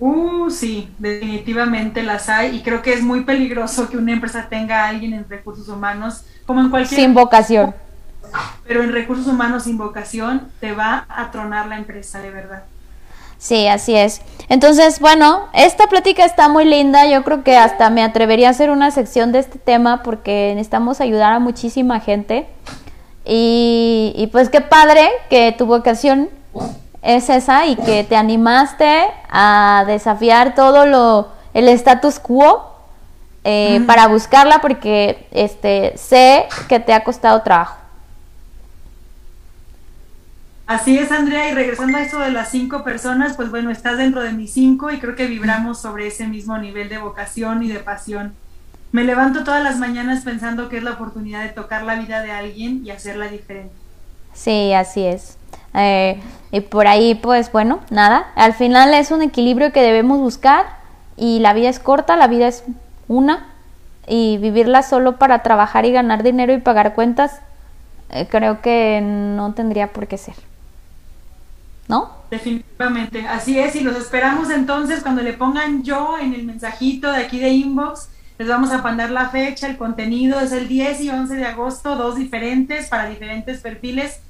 [0.00, 4.84] Uh, sí, definitivamente las hay y creo que es muy peligroso que una empresa tenga
[4.84, 7.00] a alguien en recursos humanos como en cualquier...
[7.00, 7.74] Sin vocación.
[8.66, 12.62] Pero en recursos humanos sin vocación te va a tronar la empresa, de verdad.
[13.38, 14.20] Sí, así es.
[14.48, 17.06] Entonces, bueno, esta plática está muy linda.
[17.06, 21.00] Yo creo que hasta me atrevería a hacer una sección de este tema porque necesitamos
[21.00, 22.48] ayudar a muchísima gente.
[23.24, 26.30] Y, y pues qué padre que tu vocación
[27.02, 32.74] es esa y que te animaste a desafiar todo lo el status quo
[33.44, 37.76] eh, para buscarla porque este sé que te ha costado trabajo.
[40.68, 44.22] Así es, Andrea, y regresando a eso de las cinco personas, pues bueno, estás dentro
[44.22, 47.78] de mis cinco y creo que vibramos sobre ese mismo nivel de vocación y de
[47.78, 48.34] pasión.
[48.92, 52.32] Me levanto todas las mañanas pensando que es la oportunidad de tocar la vida de
[52.32, 53.72] alguien y hacerla diferente.
[54.34, 55.38] Sí, así es.
[55.72, 58.26] Eh, y por ahí, pues bueno, nada.
[58.34, 60.66] Al final es un equilibrio que debemos buscar
[61.16, 62.62] y la vida es corta, la vida es
[63.08, 63.46] una
[64.06, 67.40] y vivirla solo para trabajar y ganar dinero y pagar cuentas,
[68.10, 70.47] eh, creo que no tendría por qué ser.
[71.88, 72.10] ¿No?
[72.30, 77.24] Definitivamente, así es, y los esperamos entonces cuando le pongan yo en el mensajito de
[77.24, 78.08] aquí de inbox,
[78.38, 81.96] les vamos a mandar la fecha, el contenido, es el 10 y 11 de agosto,
[81.96, 84.20] dos diferentes para diferentes perfiles.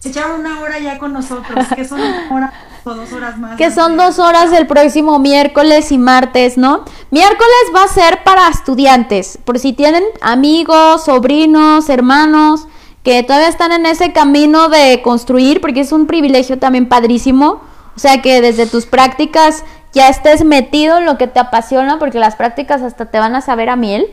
[0.00, 2.52] Se echaron una hora ya con nosotros, que son una hora
[2.84, 3.56] o dos horas más.
[3.56, 6.84] Que son dos horas el próximo miércoles y martes, ¿no?
[7.10, 12.66] Miércoles va a ser para estudiantes, por si tienen amigos, sobrinos, hermanos
[13.04, 17.60] que todavía están en ese camino de construir, porque es un privilegio también padrísimo.
[17.96, 22.18] O sea, que desde tus prácticas ya estés metido en lo que te apasiona, porque
[22.18, 24.08] las prácticas hasta te van a saber a miel,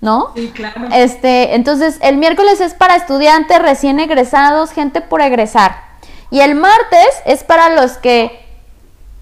[0.00, 0.30] ¿no?
[0.34, 0.82] Sí, claro.
[0.92, 5.76] Este, entonces, el miércoles es para estudiantes recién egresados, gente por egresar.
[6.30, 8.46] Y el martes es para los que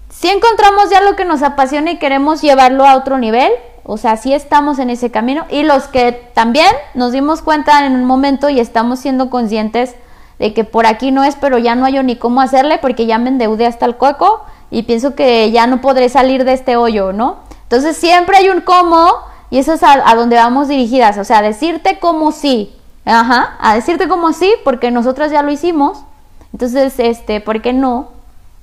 [0.09, 3.51] si encontramos ya lo que nos apasiona y queremos llevarlo a otro nivel,
[3.87, 7.93] o sea, sí estamos en ese camino y los que también nos dimos cuenta en
[7.95, 9.95] un momento y estamos siendo conscientes
[10.39, 13.17] de que por aquí no es, pero ya no hay ni cómo hacerle porque ya
[13.17, 17.13] me endeudé hasta el coco y pienso que ya no podré salir de este hoyo,
[17.13, 17.37] ¿no?
[17.63, 19.09] Entonces siempre hay un cómo
[19.49, 22.75] y eso es a, donde vamos dirigidas, o sea, decirte cómo sí,
[23.05, 26.03] ajá, a decirte cómo sí porque nosotras ya lo hicimos,
[26.51, 28.09] entonces, este, ¿por qué no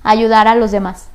[0.03, 1.09] ayudar a los demás?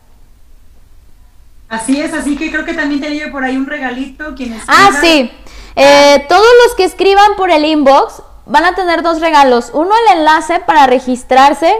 [1.70, 4.34] Así es, así que creo que también te llevo por ahí un regalito.
[4.34, 5.30] Quienes ah, sí.
[5.76, 9.70] Eh, todos los que escriban por el inbox van a tener dos regalos.
[9.72, 11.72] Uno, el enlace para registrarse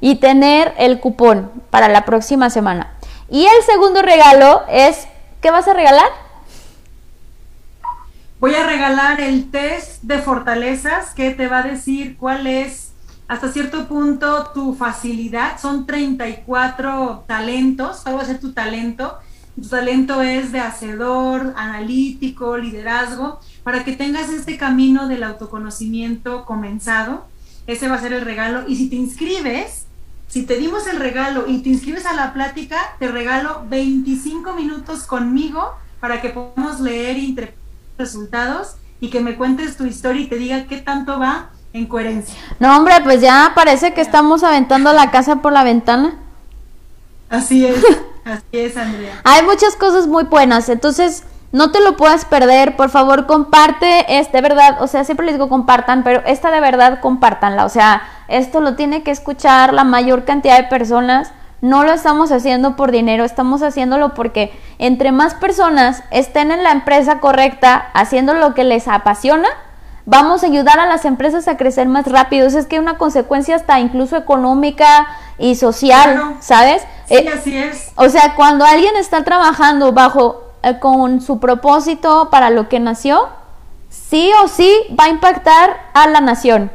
[0.00, 2.94] y tener el cupón para la próxima semana.
[3.28, 5.08] Y el segundo regalo es,
[5.40, 6.08] ¿qué vas a regalar?
[8.38, 12.92] Voy a regalar el test de fortalezas que te va a decir cuál es
[13.26, 15.60] hasta cierto punto tu facilidad.
[15.60, 19.18] Son 34 talentos, cuál va a ser tu talento
[19.60, 27.26] tu talento es de hacedor, analítico, liderazgo, para que tengas este camino del autoconocimiento comenzado.
[27.66, 28.64] Ese va a ser el regalo.
[28.66, 29.86] Y si te inscribes,
[30.28, 35.04] si te dimos el regalo y te inscribes a la plática, te regalo 25 minutos
[35.04, 37.62] conmigo para que podamos leer y interpretar
[37.98, 42.34] resultados y que me cuentes tu historia y te diga qué tanto va en coherencia.
[42.58, 46.14] No, hombre, pues ya parece que estamos aventando la casa por la ventana.
[47.28, 47.76] Así es.
[48.24, 49.20] Así es, Andrea.
[49.24, 54.32] Hay muchas cosas muy buenas, entonces no te lo puedas perder, por favor comparte, es
[54.32, 58.02] de verdad, o sea, siempre les digo compartan, pero esta de verdad compártanla, o sea,
[58.28, 62.90] esto lo tiene que escuchar la mayor cantidad de personas, no lo estamos haciendo por
[62.90, 68.64] dinero, estamos haciéndolo porque entre más personas estén en la empresa correcta, haciendo lo que
[68.64, 69.48] les apasiona,
[70.06, 72.46] vamos a ayudar a las empresas a crecer más rápido.
[72.46, 75.06] es que hay una consecuencia hasta incluso económica
[75.38, 76.82] y social, ¿sabes?
[77.06, 77.92] Sí, eh, así es.
[77.96, 83.28] O sea, cuando alguien está trabajando bajo eh, con su propósito para lo que nació,
[83.88, 86.70] sí o sí va a impactar a la nación.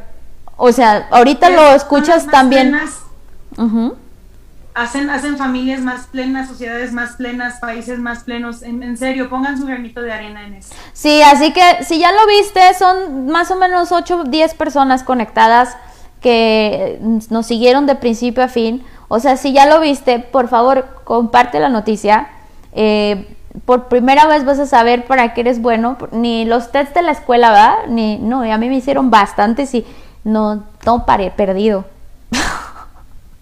[0.56, 2.76] O sea, ahorita lo escuchas también.
[4.78, 8.62] Hacen, hacen familias más plenas, sociedades más plenas, países más plenos.
[8.62, 10.72] En, serio, pongan su granito de arena en eso.
[10.92, 15.02] Sí, así que si ya lo viste, son más o menos 8 o 10 personas
[15.02, 15.76] conectadas
[16.20, 16.98] que
[17.30, 18.84] nos siguieron de principio a fin.
[19.08, 22.28] O sea, si ya lo viste, por favor, comparte la noticia.
[22.72, 25.96] Eh, por primera vez vas a saber para qué eres bueno.
[26.12, 27.78] Ni los tests de la escuela, ¿va?
[27.88, 29.84] Ni, no, a mí me hicieron bastantes y
[30.22, 31.84] no, no paré, perdido.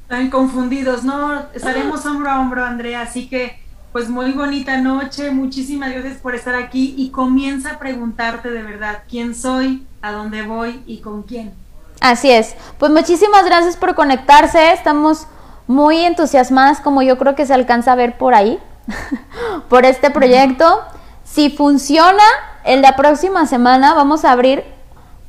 [0.06, 5.90] Están confundidos, no, estaremos hombro a hombro, Andrea, así que pues muy bonita noche, muchísimas
[5.90, 10.80] gracias por estar aquí y comienza a preguntarte de verdad quién soy, a dónde voy
[10.86, 11.54] y con quién.
[12.00, 15.26] Así es, pues muchísimas gracias por conectarse, estamos
[15.66, 18.60] muy entusiasmadas como yo creo que se alcanza a ver por ahí,
[19.68, 20.84] por este proyecto.
[21.24, 22.22] Si funciona,
[22.62, 24.75] en la próxima semana vamos a abrir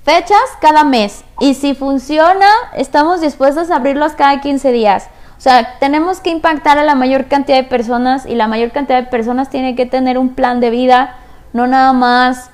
[0.08, 1.26] fechas cada mes.
[1.42, 2.48] Y si funciona,
[2.78, 5.10] estamos dispuestos a abrirlos cada 15 días.
[5.38, 9.04] O sea, tenemos que impactar a la mayor cantidad de personas y la mayor cantidad
[9.04, 11.18] de personas tiene que tener un plan de vida,
[11.52, 12.52] no nada más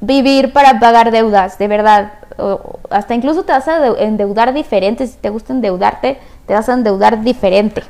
[0.00, 2.14] vivir para pagar deudas, de verdad.
[2.88, 7.22] hasta incluso te vas a endeudar diferente, si te gusta endeudarte, te vas a endeudar
[7.22, 7.82] diferente.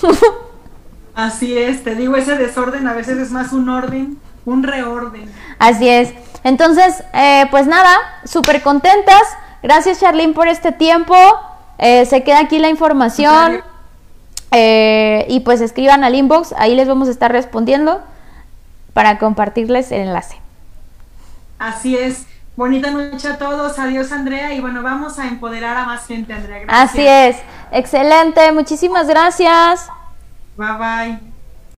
[1.16, 5.28] Así es, te digo, ese desorden a veces es más un orden, un reorden.
[5.58, 6.14] Así es.
[6.44, 9.22] Entonces, eh, pues nada, súper contentas.
[9.62, 11.14] Gracias Charlene por este tiempo.
[11.78, 13.62] Eh, se queda aquí la información.
[14.54, 18.02] Eh, y pues escriban al inbox, ahí les vamos a estar respondiendo
[18.92, 20.36] para compartirles el enlace.
[21.58, 22.26] Así es.
[22.54, 23.78] Bonita noche a todos.
[23.78, 24.52] Adiós, Andrea.
[24.52, 26.60] Y bueno, vamos a empoderar a más gente, Andrea.
[26.60, 26.90] Gracias.
[26.90, 27.36] Así es.
[27.70, 28.52] Excelente.
[28.52, 29.88] Muchísimas gracias.
[30.56, 31.31] Bye bye.